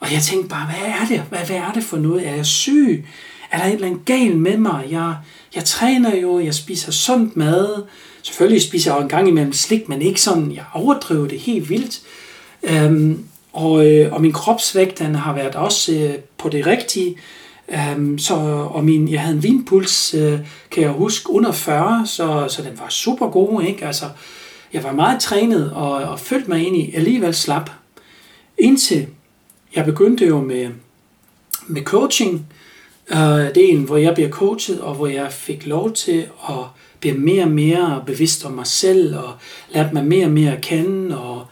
Og 0.01 0.13
jeg 0.13 0.23
tænkte 0.23 0.49
bare, 0.49 0.67
hvad 0.67 0.91
er 0.91 1.07
det? 1.09 1.23
Hvad, 1.29 1.39
hvad 1.39 1.57
er 1.57 1.73
det 1.73 1.85
for 1.85 1.97
noget? 1.97 2.27
Er 2.27 2.35
jeg 2.35 2.47
syg? 2.47 3.05
Er 3.51 3.59
der 3.59 3.67
et 3.67 3.73
eller 3.73 3.87
andet 3.87 4.05
galt 4.05 4.39
med 4.39 4.57
mig? 4.57 4.87
Jeg, 4.91 5.17
jeg 5.55 5.65
træner 5.65 6.17
jo, 6.17 6.41
jeg 6.41 6.55
spiser 6.55 6.93
sundt 6.93 7.37
mad. 7.37 7.85
Selvfølgelig 8.23 8.63
spiser 8.63 8.95
jeg 8.95 9.03
en 9.03 9.09
gang 9.09 9.29
imellem 9.29 9.53
slik, 9.53 9.89
men 9.89 10.03
ikke 10.03 10.21
sådan, 10.21 10.53
jeg 10.53 10.65
overdriver 10.75 11.27
det 11.27 11.41
helt 11.41 11.71
vildt. 11.71 12.01
Øhm, 12.63 13.25
og, 13.57 13.87
øh, 13.87 14.13
og 14.13 14.21
min 14.21 14.33
kropsvægt, 14.33 14.99
den 14.99 15.15
har 15.15 15.35
været 15.35 15.55
også 15.55 15.93
øh, 15.93 16.15
på 16.39 16.49
det 16.49 16.67
rigtige. 16.67 17.17
Um, 17.97 18.19
så, 18.19 18.35
og 18.71 18.85
min, 18.85 19.09
jeg 19.09 19.21
havde 19.21 19.37
en 19.37 19.43
vinpuls, 19.43 20.15
øh, 20.15 20.39
kan 20.71 20.83
jeg 20.83 20.91
huske, 20.91 21.31
under 21.31 21.53
40, 21.53 22.07
så, 22.07 22.47
så 22.49 22.63
den 22.63 22.79
var 22.79 22.89
super 22.89 23.31
god. 23.31 23.63
Ikke? 23.63 23.87
Altså, 23.87 24.05
jeg 24.73 24.85
var 24.85 24.93
meget 24.93 25.21
trænet 25.21 25.73
og, 25.73 25.93
og 25.93 26.21
følte 26.21 26.51
mig 26.51 26.61
egentlig 26.61 26.97
alligevel 26.97 27.35
slap. 27.35 27.71
Indtil 28.59 29.07
jeg 29.77 29.85
begyndte 29.85 30.27
jo 30.27 30.41
med, 30.41 30.69
med 31.67 31.83
coaching, 31.83 32.47
øh, 33.11 33.55
delen, 33.55 33.85
hvor 33.85 33.97
jeg 33.97 34.15
bliver 34.15 34.31
coachet, 34.31 34.81
og 34.81 34.95
hvor 34.95 35.07
jeg 35.07 35.33
fik 35.33 35.67
lov 35.67 35.93
til 35.93 36.27
at 36.49 36.65
blive 37.01 37.15
mere 37.15 37.43
og 37.43 37.51
mere 37.51 38.03
bevidst 38.07 38.45
om 38.45 38.53
mig 38.53 38.67
selv, 38.67 39.17
og 39.17 39.33
lærte 39.71 39.95
mig 39.95 40.05
mere 40.05 40.25
og 40.25 40.33
mere 40.33 40.53
at 40.53 40.63
kende, 40.63 41.19
og, 41.19 41.47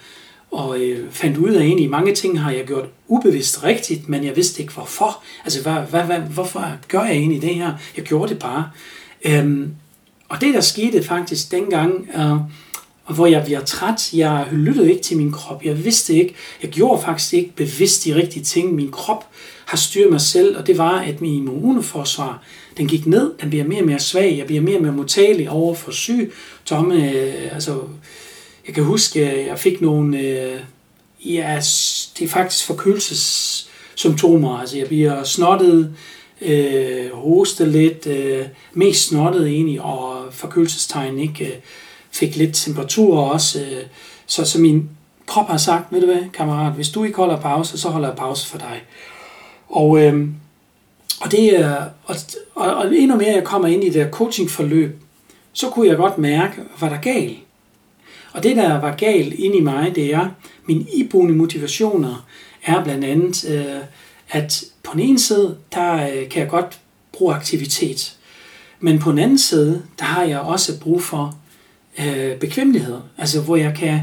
og 0.54 0.80
øh, 0.80 1.10
fandt 1.10 1.36
ud 1.36 1.50
af 1.50 1.62
egentlig, 1.62 1.90
mange 1.90 2.14
ting 2.14 2.40
har 2.40 2.50
jeg 2.50 2.64
gjort 2.64 2.84
ubevidst 3.08 3.64
rigtigt, 3.64 4.08
men 4.08 4.24
jeg 4.24 4.36
vidste 4.36 4.62
ikke 4.62 4.74
hvorfor. 4.74 5.22
Altså, 5.44 5.62
hvad, 5.62 5.72
hvad, 5.72 6.02
hvad, 6.02 6.18
hvorfor 6.18 6.64
gør 6.88 7.04
jeg 7.04 7.16
egentlig 7.16 7.42
det 7.42 7.54
her? 7.54 7.72
Jeg 7.96 8.04
gjorde 8.04 8.28
det 8.28 8.38
bare. 8.38 8.70
Øhm, 9.24 9.70
og 10.28 10.40
det, 10.40 10.54
der 10.54 10.60
skete 10.60 11.02
faktisk 11.02 11.50
dengang, 11.50 12.08
øh, 12.16 12.36
hvor 13.14 13.26
jeg 13.26 13.44
bliver 13.44 13.60
træt, 13.60 14.14
jeg 14.14 14.48
lyttede 14.52 14.90
ikke 14.90 15.02
til 15.02 15.16
min 15.16 15.32
krop, 15.32 15.64
jeg 15.64 15.84
vidste 15.84 16.14
ikke, 16.14 16.34
jeg 16.62 16.70
gjorde 16.70 17.02
faktisk 17.02 17.34
ikke 17.34 17.52
bevidst 17.56 18.04
de 18.04 18.14
rigtige 18.14 18.42
ting. 18.42 18.74
Min 18.74 18.90
krop 18.90 19.26
har 19.64 19.76
styret 19.76 20.10
mig 20.10 20.20
selv, 20.20 20.58
og 20.58 20.66
det 20.66 20.78
var, 20.78 20.98
at 21.00 21.20
min 21.20 21.34
immunforsvar, 21.34 22.42
den 22.76 22.88
gik 22.88 23.06
ned, 23.06 23.32
den 23.40 23.50
bliver 23.50 23.64
mere 23.64 23.80
og 23.80 23.86
mere 23.86 23.98
svag, 23.98 24.38
jeg 24.38 24.46
bliver 24.46 24.62
mere 24.62 24.76
og 24.76 24.82
mere 24.82 24.92
modtagelig 24.92 25.50
over 25.50 25.74
for 25.74 25.90
sygdomme. 25.90 27.10
Øh, 27.10 27.54
altså, 27.54 27.80
jeg 28.66 28.74
kan 28.74 28.84
huske, 28.84 29.30
at 29.30 29.46
jeg 29.46 29.58
fik 29.58 29.80
nogle, 29.80 30.18
øh, 30.18 30.60
ja, 31.24 31.60
det 32.18 32.24
er 32.24 32.28
faktisk 32.28 32.66
forkølelsessymptomer, 32.66 34.58
altså 34.58 34.78
jeg 34.78 34.86
bliver 34.86 35.24
snottet, 35.24 35.94
øh, 36.40 37.10
hoste 37.12 37.66
lidt, 37.66 38.06
øh, 38.06 38.46
mest 38.72 39.08
snottet 39.08 39.46
egentlig, 39.46 39.82
og 39.82 40.24
forkølelsestegn, 40.30 41.18
ikke? 41.18 41.46
Øh, 41.46 41.52
fik 42.10 42.36
lidt 42.36 42.54
temperatur 42.54 43.20
også, 43.20 43.60
øh, 43.60 43.82
så, 44.26 44.44
så 44.44 44.60
min 44.60 44.90
krop 45.26 45.46
har 45.46 45.56
sagt, 45.56 45.92
ved 45.92 46.00
du 46.00 46.06
hvad, 46.06 46.30
kammerat, 46.32 46.72
hvis 46.72 46.88
du 46.88 47.04
ikke 47.04 47.16
holder 47.16 47.40
pause, 47.40 47.78
så 47.78 47.88
holder 47.88 48.08
jeg 48.08 48.16
pause 48.16 48.46
for 48.46 48.58
dig. 48.58 48.82
Og, 49.68 50.02
øh, 50.02 50.28
og, 51.20 51.30
det, 51.30 51.60
er, 51.60 51.76
og, 52.04 52.16
og, 52.54 52.74
og 52.74 52.96
endnu 52.96 53.16
mere 53.16 53.34
jeg 53.34 53.44
kommer 53.44 53.68
ind 53.68 53.84
i 53.84 53.90
det 53.90 54.08
coachingforløb, 54.10 54.98
så 55.52 55.70
kunne 55.70 55.88
jeg 55.88 55.96
godt 55.96 56.18
mærke, 56.18 56.54
hvad 56.78 56.90
der 56.90 57.00
galt. 57.00 57.38
Og 58.34 58.42
det, 58.42 58.56
der 58.56 58.80
var 58.80 58.94
galt 58.94 59.34
inde 59.34 59.56
i 59.56 59.60
mig, 59.60 59.92
det 59.94 60.14
er, 60.14 60.28
mine 60.66 60.84
iboende 60.94 61.34
motivationer 61.34 62.26
er 62.64 62.84
blandt 62.84 63.04
andet, 63.04 63.50
øh, 63.50 63.82
at 64.30 64.64
på 64.82 64.90
den 64.92 65.00
ene 65.00 65.18
side, 65.18 65.56
der 65.74 65.94
øh, 65.94 66.28
kan 66.28 66.40
jeg 66.42 66.48
godt 66.48 66.78
bruge 67.12 67.34
aktivitet. 67.34 68.16
Men 68.80 68.98
på 68.98 69.10
den 69.10 69.18
anden 69.18 69.38
side, 69.38 69.82
der 69.98 70.04
har 70.04 70.22
jeg 70.22 70.40
også 70.40 70.80
brug 70.80 71.02
for 71.02 71.38
øh, 71.98 72.36
bekvemmelighed. 72.36 72.96
Altså, 73.18 73.40
hvor 73.40 73.56
jeg 73.56 73.74
kan 73.78 74.00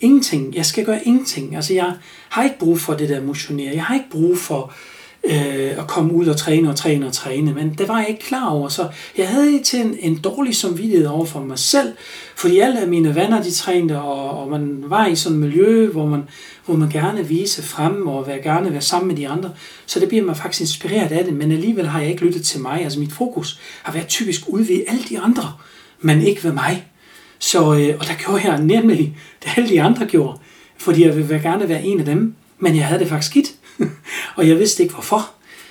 ingenting. 0.00 0.54
Jeg 0.54 0.66
skal 0.66 0.84
gøre 0.84 1.04
ingenting. 1.04 1.56
Altså, 1.56 1.74
jeg 1.74 1.92
har 2.28 2.44
ikke 2.44 2.58
brug 2.58 2.80
for 2.80 2.94
det 2.94 3.08
der 3.08 3.22
motionere. 3.22 3.74
Jeg 3.74 3.84
har 3.84 3.94
ikke 3.94 4.10
brug 4.10 4.38
for 4.38 4.62
øh, 4.62 4.99
Øh, 5.24 5.78
at 5.78 5.86
komme 5.86 6.12
ud 6.12 6.26
og 6.26 6.36
træne 6.36 6.70
og 6.70 6.76
træne 6.76 7.06
og 7.06 7.12
træne, 7.12 7.54
men 7.54 7.74
det 7.78 7.88
var 7.88 7.98
jeg 7.98 8.08
ikke 8.08 8.20
klar 8.20 8.50
over. 8.50 8.68
Så 8.68 8.88
jeg 9.18 9.28
havde 9.28 9.62
til 9.62 9.80
en, 9.80 9.96
en 10.00 10.18
dårlig 10.18 10.56
samvittighed 10.56 11.06
over 11.06 11.24
for 11.24 11.40
mig 11.40 11.58
selv, 11.58 11.92
fordi 12.36 12.58
alle 12.58 12.86
mine 12.86 13.14
venner, 13.14 13.42
de 13.42 13.50
trænede, 13.50 14.02
og, 14.02 14.42
og 14.42 14.50
man 14.50 14.84
var 14.86 15.06
i 15.06 15.16
sådan 15.16 15.36
et 15.36 15.40
miljø, 15.40 15.88
hvor 15.88 16.06
man, 16.06 16.22
hvor 16.66 16.76
man 16.76 16.88
gerne 16.88 17.28
vise 17.28 17.62
frem 17.62 18.06
og 18.06 18.26
være, 18.26 18.42
gerne 18.42 18.72
være 18.72 18.80
sammen 18.80 19.08
med 19.08 19.16
de 19.16 19.28
andre. 19.28 19.50
Så 19.86 20.00
det 20.00 20.08
bliver 20.08 20.24
man 20.24 20.36
faktisk 20.36 20.60
inspireret 20.60 21.12
af 21.12 21.24
det, 21.24 21.34
men 21.34 21.52
alligevel 21.52 21.86
har 21.86 22.00
jeg 22.00 22.10
ikke 22.10 22.24
lyttet 22.24 22.44
til 22.44 22.60
mig. 22.60 22.80
Altså 22.84 23.00
mit 23.00 23.12
fokus 23.12 23.60
har 23.82 23.92
været 23.92 24.08
typisk 24.08 24.42
ude 24.48 24.68
ved 24.68 24.82
alle 24.88 25.02
de 25.08 25.20
andre, 25.20 25.52
men 26.00 26.22
ikke 26.22 26.44
ved 26.44 26.52
mig. 26.52 26.86
Så, 27.38 27.58
øh, 27.58 27.96
og 27.98 28.06
der 28.06 28.14
gjorde 28.24 28.48
jeg 28.50 28.62
nemlig 28.62 29.16
det 29.42 29.50
alle 29.56 29.68
de 29.68 29.82
andre 29.82 30.06
gjorde, 30.06 30.38
fordi 30.78 31.04
jeg 31.04 31.16
ville 31.16 31.40
gerne 31.42 31.68
være 31.68 31.84
en 31.84 31.98
af 32.00 32.04
dem, 32.04 32.34
men 32.58 32.76
jeg 32.76 32.86
havde 32.86 33.00
det 33.00 33.08
faktisk 33.08 33.30
skidt, 33.30 33.54
og 34.36 34.48
jeg 34.48 34.58
vidste 34.58 34.82
ikke 34.82 34.94
hvorfor. 34.94 35.30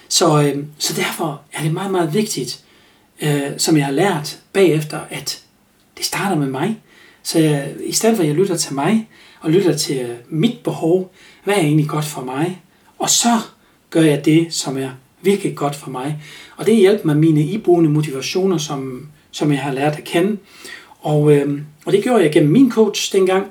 Så, 0.09 0.41
øh, 0.41 0.63
så 0.77 0.93
derfor 0.93 1.41
er 1.53 1.63
det 1.63 1.73
meget, 1.73 1.91
meget 1.91 2.13
vigtigt, 2.13 2.63
øh, 3.21 3.41
som 3.57 3.77
jeg 3.77 3.85
har 3.85 3.91
lært 3.91 4.39
bagefter, 4.53 4.99
at 5.09 5.43
det 5.97 6.05
starter 6.05 6.35
med 6.35 6.47
mig. 6.47 6.79
Så 7.23 7.39
jeg, 7.39 7.73
i 7.83 7.91
stedet 7.91 8.15
for 8.15 8.23
at 8.23 8.29
jeg 8.29 8.35
lytter 8.35 8.57
til 8.57 8.73
mig, 8.73 9.09
og 9.41 9.51
lytter 9.51 9.77
til 9.77 9.97
øh, 9.97 10.15
mit 10.29 10.57
behov, 10.63 11.13
hvad 11.43 11.55
er 11.55 11.62
egentlig 11.62 11.88
godt 11.88 12.05
for 12.05 12.21
mig, 12.21 12.62
og 12.99 13.09
så 13.09 13.39
gør 13.89 14.01
jeg 14.01 14.25
det, 14.25 14.53
som 14.53 14.77
er 14.77 14.89
virkelig 15.21 15.55
godt 15.55 15.75
for 15.75 15.89
mig. 15.89 16.21
Og 16.57 16.65
det 16.65 16.75
hjælper 16.75 17.05
mig 17.05 17.17
mine 17.17 17.43
iboende 17.43 17.89
motivationer, 17.89 18.57
som, 18.57 19.07
som 19.31 19.51
jeg 19.51 19.62
har 19.62 19.73
lært 19.73 19.95
at 19.95 20.03
kende. 20.03 20.38
Og, 20.99 21.33
øh, 21.33 21.62
og 21.85 21.91
det 21.91 22.03
gjorde 22.03 22.23
jeg 22.23 22.31
gennem 22.31 22.51
min 22.51 22.71
coach 22.71 23.13
dengang. 23.13 23.47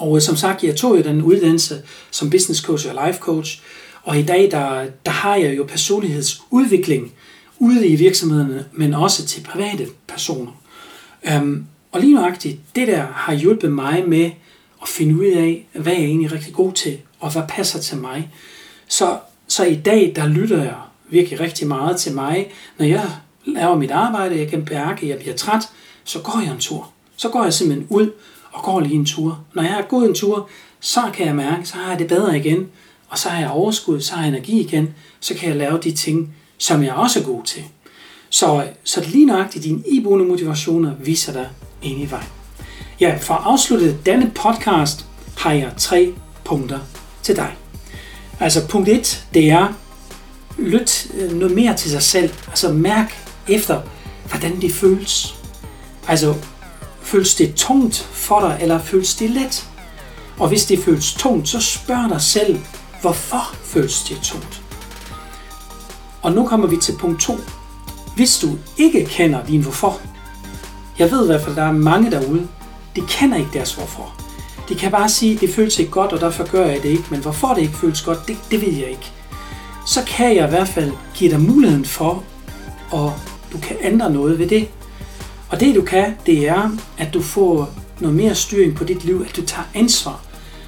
Og 0.00 0.16
øh, 0.16 0.22
som 0.22 0.36
sagt, 0.36 0.64
jeg 0.64 0.76
tog 0.76 0.96
jo 0.96 1.02
den 1.02 1.22
uddannelse 1.22 1.82
som 2.10 2.30
business 2.30 2.62
coach 2.62 2.88
og 2.88 3.06
life 3.06 3.18
coach. 3.18 3.62
Og 4.02 4.18
i 4.18 4.22
dag, 4.22 4.50
der, 4.50 4.86
der 5.06 5.10
har 5.10 5.36
jeg 5.36 5.56
jo 5.56 5.64
personlighedsudvikling 5.64 7.12
ude 7.58 7.86
i 7.86 7.96
virksomhederne, 7.96 8.64
men 8.72 8.94
også 8.94 9.26
til 9.26 9.40
private 9.40 9.86
personer. 10.08 10.52
Øhm, 11.24 11.64
og 11.92 12.00
lige 12.00 12.14
nøjagtigt, 12.14 12.58
det 12.74 12.88
der 12.88 13.06
har 13.12 13.34
hjulpet 13.34 13.72
mig 13.72 14.04
med 14.06 14.30
at 14.82 14.88
finde 14.88 15.14
ud 15.14 15.26
af, 15.26 15.66
hvad 15.72 15.92
jeg 15.92 16.02
er 16.02 16.06
egentlig 16.06 16.32
rigtig 16.32 16.54
god 16.54 16.72
til, 16.72 16.98
og 17.20 17.32
hvad 17.32 17.42
passer 17.48 17.80
til 17.80 17.98
mig. 17.98 18.30
Så, 18.88 19.18
så 19.48 19.64
i 19.64 19.74
dag, 19.74 20.12
der 20.16 20.26
lytter 20.26 20.62
jeg 20.62 20.76
virkelig 21.10 21.40
rigtig 21.40 21.68
meget 21.68 21.96
til 21.96 22.14
mig. 22.14 22.50
Når 22.78 22.86
jeg 22.86 23.10
laver 23.44 23.76
mit 23.76 23.90
arbejde, 23.90 24.38
jeg 24.38 24.48
kan 24.48 24.68
mærke, 24.70 25.02
at 25.02 25.08
jeg 25.08 25.18
bliver 25.18 25.36
træt, 25.36 25.62
så 26.04 26.18
går 26.18 26.40
jeg 26.44 26.52
en 26.52 26.58
tur. 26.58 26.90
Så 27.16 27.28
går 27.28 27.44
jeg 27.44 27.52
simpelthen 27.52 27.86
ud 27.90 28.10
og 28.52 28.62
går 28.62 28.80
lige 28.80 28.94
en 28.94 29.06
tur. 29.06 29.40
Når 29.54 29.62
jeg 29.62 29.72
har 29.72 29.82
gået 29.82 30.08
en 30.08 30.14
tur, 30.14 30.48
så 30.80 31.00
kan 31.14 31.26
jeg 31.26 31.36
mærke, 31.36 31.66
så 31.66 31.76
har 31.76 31.90
jeg 31.90 31.98
det 31.98 32.08
bedre 32.08 32.38
igen, 32.38 32.68
og 33.08 33.18
så 33.18 33.28
har 33.28 33.40
jeg 33.40 33.50
overskud, 33.50 34.00
så 34.00 34.14
har 34.14 34.22
jeg 34.22 34.28
energi 34.28 34.60
igen, 34.60 34.94
så 35.20 35.34
kan 35.34 35.48
jeg 35.48 35.56
lave 35.56 35.78
de 35.78 35.92
ting, 35.92 36.34
som 36.58 36.82
jeg 36.82 36.92
også 36.92 37.20
er 37.20 37.24
god 37.24 37.44
til. 37.44 37.62
Så, 38.30 38.64
så 38.84 39.04
lige 39.08 39.26
nøjagtigt 39.26 39.64
dine 39.64 39.82
iboende 39.86 40.24
motivationer 40.24 40.94
viser 41.00 41.32
dig 41.32 41.48
ind 41.82 42.02
i 42.02 42.10
vej. 42.10 42.24
Ja, 43.00 43.18
for 43.20 43.34
at 43.34 43.40
afslutte 43.44 43.98
denne 44.06 44.32
podcast 44.34 45.06
har 45.36 45.52
jeg 45.52 45.72
tre 45.76 46.14
punkter 46.44 46.78
til 47.22 47.36
dig. 47.36 47.54
Altså 48.40 48.68
punkt 48.68 48.88
1, 48.88 49.26
det 49.34 49.50
er, 49.50 49.74
lyt 50.58 51.06
øh, 51.14 51.32
noget 51.32 51.54
mere 51.54 51.76
til 51.76 51.90
sig 51.90 52.02
selv. 52.02 52.30
Altså 52.48 52.72
mærk 52.72 53.28
efter, 53.48 53.80
hvordan 54.28 54.60
det 54.60 54.72
føles. 54.72 55.34
Altså, 56.08 56.34
føles 57.02 57.34
det 57.34 57.54
tungt 57.54 58.08
for 58.12 58.40
dig, 58.40 58.58
eller 58.60 58.78
føles 58.78 59.14
det 59.14 59.30
let? 59.30 59.68
Og 60.38 60.48
hvis 60.48 60.66
det 60.66 60.84
føles 60.84 61.14
tungt, 61.14 61.48
så 61.48 61.60
spørg 61.60 62.10
dig 62.10 62.20
selv, 62.20 62.60
hvorfor 63.00 63.54
føles 63.64 64.02
det 64.02 64.18
tungt? 64.22 64.62
Og 66.22 66.32
nu 66.32 66.46
kommer 66.46 66.66
vi 66.66 66.76
til 66.76 66.96
punkt 66.98 67.20
2. 67.20 67.38
Hvis 68.16 68.38
du 68.38 68.48
ikke 68.78 69.04
kender 69.04 69.46
din 69.46 69.62
hvorfor, 69.62 70.00
jeg 70.98 71.10
ved 71.10 71.24
i 71.24 71.26
hvert 71.26 71.40
fald, 71.40 71.50
at 71.50 71.56
der 71.56 71.68
er 71.68 71.72
mange 71.72 72.10
derude, 72.10 72.48
de 72.96 73.00
kender 73.08 73.36
ikke 73.36 73.50
deres 73.52 73.74
hvorfor. 73.74 74.14
De 74.68 74.74
kan 74.74 74.90
bare 74.90 75.08
sige, 75.08 75.34
at 75.34 75.40
det 75.40 75.54
føles 75.54 75.78
ikke 75.78 75.90
godt, 75.90 76.12
og 76.12 76.20
derfor 76.20 76.50
gør 76.50 76.66
jeg 76.66 76.82
det 76.82 76.88
ikke. 76.88 77.04
Men 77.10 77.20
hvorfor 77.20 77.54
det 77.54 77.62
ikke 77.62 77.76
føles 77.76 78.02
godt, 78.02 78.28
det, 78.28 78.36
det 78.50 78.60
ved 78.60 78.72
jeg 78.72 78.90
ikke. 78.90 79.12
Så 79.86 80.04
kan 80.06 80.36
jeg 80.36 80.46
i 80.46 80.50
hvert 80.50 80.68
fald 80.68 80.92
give 81.14 81.30
dig 81.30 81.40
muligheden 81.40 81.84
for, 81.84 82.24
at 82.92 83.12
du 83.52 83.58
kan 83.58 83.76
ændre 83.82 84.10
noget 84.10 84.38
ved 84.38 84.46
det. 84.46 84.68
Og 85.50 85.60
det 85.60 85.74
du 85.74 85.82
kan, 85.82 86.16
det 86.26 86.48
er, 86.48 86.70
at 86.98 87.14
du 87.14 87.22
får 87.22 87.70
noget 88.00 88.16
mere 88.16 88.34
styring 88.34 88.74
på 88.74 88.84
dit 88.84 89.04
liv, 89.04 89.24
at 89.28 89.36
du 89.36 89.42
tager 89.42 89.64
ansvar 89.74 90.20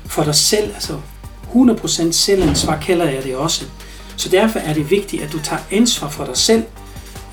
for 0.07 0.25
dig 0.25 0.35
selv, 0.35 0.75
altså 0.75 0.99
100% 1.55 2.13
selvansvar 2.13 2.81
kalder 2.81 3.11
jeg 3.11 3.25
det 3.25 3.37
også. 3.37 3.65
Så 4.17 4.29
derfor 4.29 4.59
er 4.59 4.75
det 4.75 4.91
vigtigt, 4.91 5.23
at 5.23 5.33
du 5.33 5.39
tager 5.39 5.63
ansvar 5.71 6.09
for 6.09 6.25
dig 6.25 6.37
selv, 6.37 6.63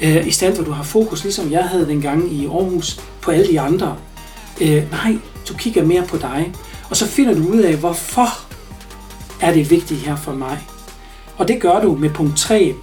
øh, 0.02 0.28
i 0.28 0.32
stedet 0.32 0.56
for 0.56 0.62
at 0.62 0.68
du 0.68 0.72
har 0.72 0.84
fokus, 0.84 1.24
ligesom 1.24 1.52
jeg 1.52 1.64
havde 1.64 1.88
dengang 1.88 2.34
i 2.34 2.46
Aarhus, 2.46 3.02
på 3.22 3.32
alle 3.32 3.48
de 3.48 3.60
andre. 3.60 3.96
Øh, 4.62 4.92
nej, 4.92 5.18
du 5.50 5.54
kigger 5.54 5.84
mere 5.84 6.04
på 6.08 6.18
dig, 6.18 6.54
og 6.90 6.98
så 6.98 7.08
finder 7.08 7.34
du 7.34 7.48
ud 7.48 7.60
af, 7.60 7.76
hvorfor 7.76 8.30
er 9.42 9.54
det 9.54 9.72
vigtigt 9.72 10.00
her 10.00 10.16
for 10.16 10.34
mig. 10.34 10.60
Og 11.38 11.48
det 11.48 11.62
gør 11.62 11.82
du 11.82 11.96
med 11.96 12.10
punkt 12.10 12.38
3, 12.38 12.76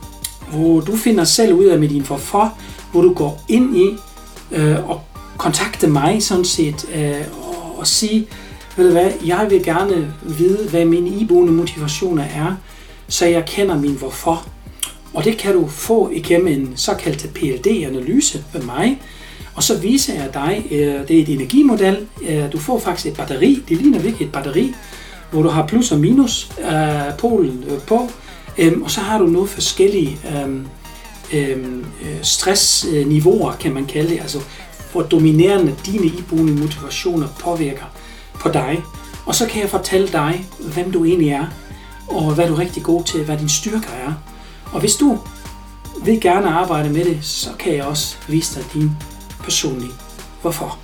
hvor 0.51 0.81
du 0.81 0.97
finder 0.97 1.25
selv 1.25 1.53
ud 1.53 1.65
af 1.65 1.79
med 1.79 1.89
din 1.89 2.03
hvorfor, 2.03 2.59
hvor 2.93 3.03
du 3.03 3.15
går 3.15 3.45
ind 3.49 3.77
i 3.77 3.99
øh, 4.53 4.91
og 4.91 5.01
kontakte 5.39 5.87
mig 5.87 6.23
sådan 6.23 6.45
set 6.45 6.87
øh, 6.95 7.25
og, 7.43 7.79
og 7.79 7.87
sige, 7.87 8.27
ved 8.77 8.87
du 8.87 8.93
hvad, 8.93 9.11
jeg 9.27 9.47
vil 9.51 9.65
gerne 9.65 10.15
vide, 10.23 10.69
hvad 10.71 10.85
mine 10.85 11.09
iboende 11.09 11.53
motivationer 11.53 12.25
er, 12.25 12.55
så 13.09 13.27
jeg 13.27 13.45
kender 13.47 13.79
min 13.79 13.95
hvorfor. 13.95 14.47
Og 15.15 15.25
det 15.25 15.39
kan 15.39 15.55
du 15.55 15.67
få 15.67 16.11
igennem 16.13 16.47
en 16.47 16.77
såkaldt 16.77 17.35
PLD-analyse 17.35 18.45
med 18.53 18.63
mig. 18.63 19.01
Og 19.55 19.63
så 19.63 19.79
viser 19.79 20.15
jeg 20.15 20.35
dig, 20.35 20.67
øh, 20.71 21.09
det 21.09 21.19
er 21.19 21.23
et 21.23 21.29
energimodel, 21.29 22.07
øh, 22.29 22.53
du 22.53 22.59
får 22.59 22.79
faktisk 22.79 23.07
et 23.07 23.17
batteri, 23.17 23.63
det 23.69 23.77
ligner 23.77 23.99
virkelig 23.99 24.27
et 24.27 24.33
batteri, 24.33 24.75
hvor 25.31 25.43
du 25.43 25.49
har 25.49 25.67
plus 25.67 25.93
og 25.93 25.99
minus 25.99 26.51
øh, 26.61 27.17
polen 27.19 27.65
øh, 27.69 27.79
på, 27.79 28.11
øh, 28.59 28.73
og 28.83 28.91
så 28.91 29.01
har 29.01 29.19
du 29.19 29.27
nogle 29.27 29.49
forskellige 29.49 30.19
øh, 30.29 30.57
Øhm, 31.33 31.85
øh, 32.03 32.19
stressniveauer, 32.23 33.53
kan 33.53 33.75
man 33.75 33.87
kalde 33.87 34.11
det, 34.11 34.21
altså 34.21 34.41
hvor 34.93 35.03
dominerende 35.03 35.75
dine 35.87 36.07
iboende 36.07 36.53
motivationer 36.53 37.29
påvirker 37.41 37.85
på 38.35 38.49
dig. 38.49 38.83
Og 39.27 39.35
så 39.35 39.47
kan 39.47 39.63
jeg 39.63 39.71
fortælle 39.71 40.09
dig, 40.09 40.47
hvem 40.59 40.93
du 40.93 41.05
egentlig 41.05 41.29
er, 41.29 41.47
og 42.09 42.35
hvad 42.35 42.49
du 42.49 42.55
er 42.55 42.59
rigtig 42.59 42.83
god 42.83 43.05
til, 43.05 43.25
hvad 43.25 43.39
din 43.39 43.49
styrker 43.49 43.91
er. 44.07 44.13
Og 44.73 44.81
hvis 44.81 44.95
du 44.95 45.19
vil 46.05 46.21
gerne 46.21 46.49
arbejde 46.49 46.91
med 46.91 47.05
det, 47.05 47.19
så 47.23 47.49
kan 47.59 47.75
jeg 47.75 47.85
også 47.85 48.17
vise 48.29 48.61
dig 48.61 48.73
din 48.75 48.91
personlige 49.45 49.93
hvorfor. 50.41 50.79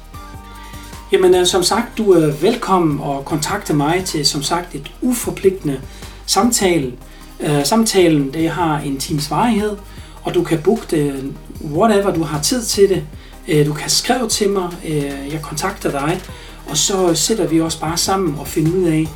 Jamen 1.12 1.34
øh, 1.34 1.46
som 1.46 1.62
sagt, 1.62 1.98
du 1.98 2.12
er 2.12 2.32
velkommen 2.32 3.00
og 3.00 3.24
kontakte 3.24 3.74
mig 3.74 4.04
til 4.04 4.26
som 4.26 4.42
sagt 4.42 4.74
et 4.74 4.90
uforpligtende 5.00 5.80
samtale. 6.26 6.92
Øh, 7.40 7.64
samtalen 7.64 8.32
det 8.32 8.50
har 8.50 8.78
en 8.78 8.98
times 8.98 9.30
varighed, 9.30 9.76
og 10.24 10.34
du 10.34 10.42
kan 10.42 10.62
booke 10.62 10.82
det 10.90 11.34
whatever 11.64 12.14
du 12.14 12.22
har 12.22 12.42
tid 12.42 12.64
til 12.64 12.88
det. 12.88 13.04
Øh, 13.48 13.66
du 13.66 13.72
kan 13.72 13.90
skrive 13.90 14.28
til 14.28 14.50
mig, 14.50 14.70
øh, 14.84 15.32
jeg 15.32 15.40
kontakter 15.42 15.90
dig, 15.90 16.20
og 16.66 16.76
så 16.76 17.14
sætter 17.14 17.46
vi 17.46 17.60
os 17.60 17.76
bare 17.76 17.96
sammen 17.96 18.38
og 18.38 18.46
finder 18.46 18.72
ud 18.72 18.84
af, 18.84 19.08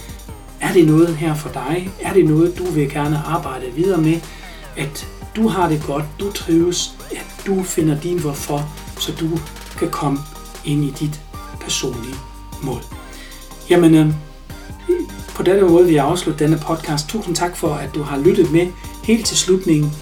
er 0.60 0.72
det 0.72 0.86
noget 0.86 1.16
her 1.16 1.34
for 1.34 1.48
dig? 1.48 1.90
Er 2.02 2.12
det 2.12 2.24
noget, 2.24 2.58
du 2.58 2.64
vil 2.64 2.90
gerne 2.90 3.18
arbejde 3.26 3.66
videre 3.76 4.00
med? 4.00 4.20
At 4.76 5.06
du 5.36 5.48
har 5.48 5.68
det 5.68 5.82
godt, 5.86 6.04
du 6.20 6.32
trives, 6.32 6.94
at 7.10 7.26
du 7.46 7.62
finder 7.62 8.00
din 8.00 8.18
hvorfor, 8.18 8.68
så 8.98 9.12
du 9.20 9.28
kan 9.78 9.90
komme 9.90 10.18
ind 10.64 10.84
i 10.84 10.90
dit 10.90 11.20
personlige 11.60 12.14
mål. 12.62 12.82
Jamen, 13.70 13.94
øh, 13.94 14.12
på 15.34 15.42
denne 15.42 15.62
måde 15.62 15.84
vil 15.84 15.94
jeg 15.94 16.04
afslutte 16.04 16.44
denne 16.44 16.58
podcast. 16.66 17.08
Tusind 17.08 17.34
tak 17.34 17.56
for, 17.56 17.74
at 17.74 17.94
du 17.94 18.02
har 18.02 18.18
lyttet 18.18 18.52
med 18.52 18.66
helt 19.04 19.26
til 19.26 19.36
slutningen. 19.36 19.92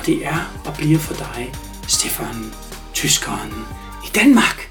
Og 0.00 0.06
det 0.06 0.26
er 0.26 0.60
og 0.66 0.74
bliver 0.74 0.98
for 0.98 1.14
dig, 1.14 1.52
Stefan, 1.88 2.54
tyskeren 2.94 3.52
i 4.04 4.08
Danmark. 4.14 4.69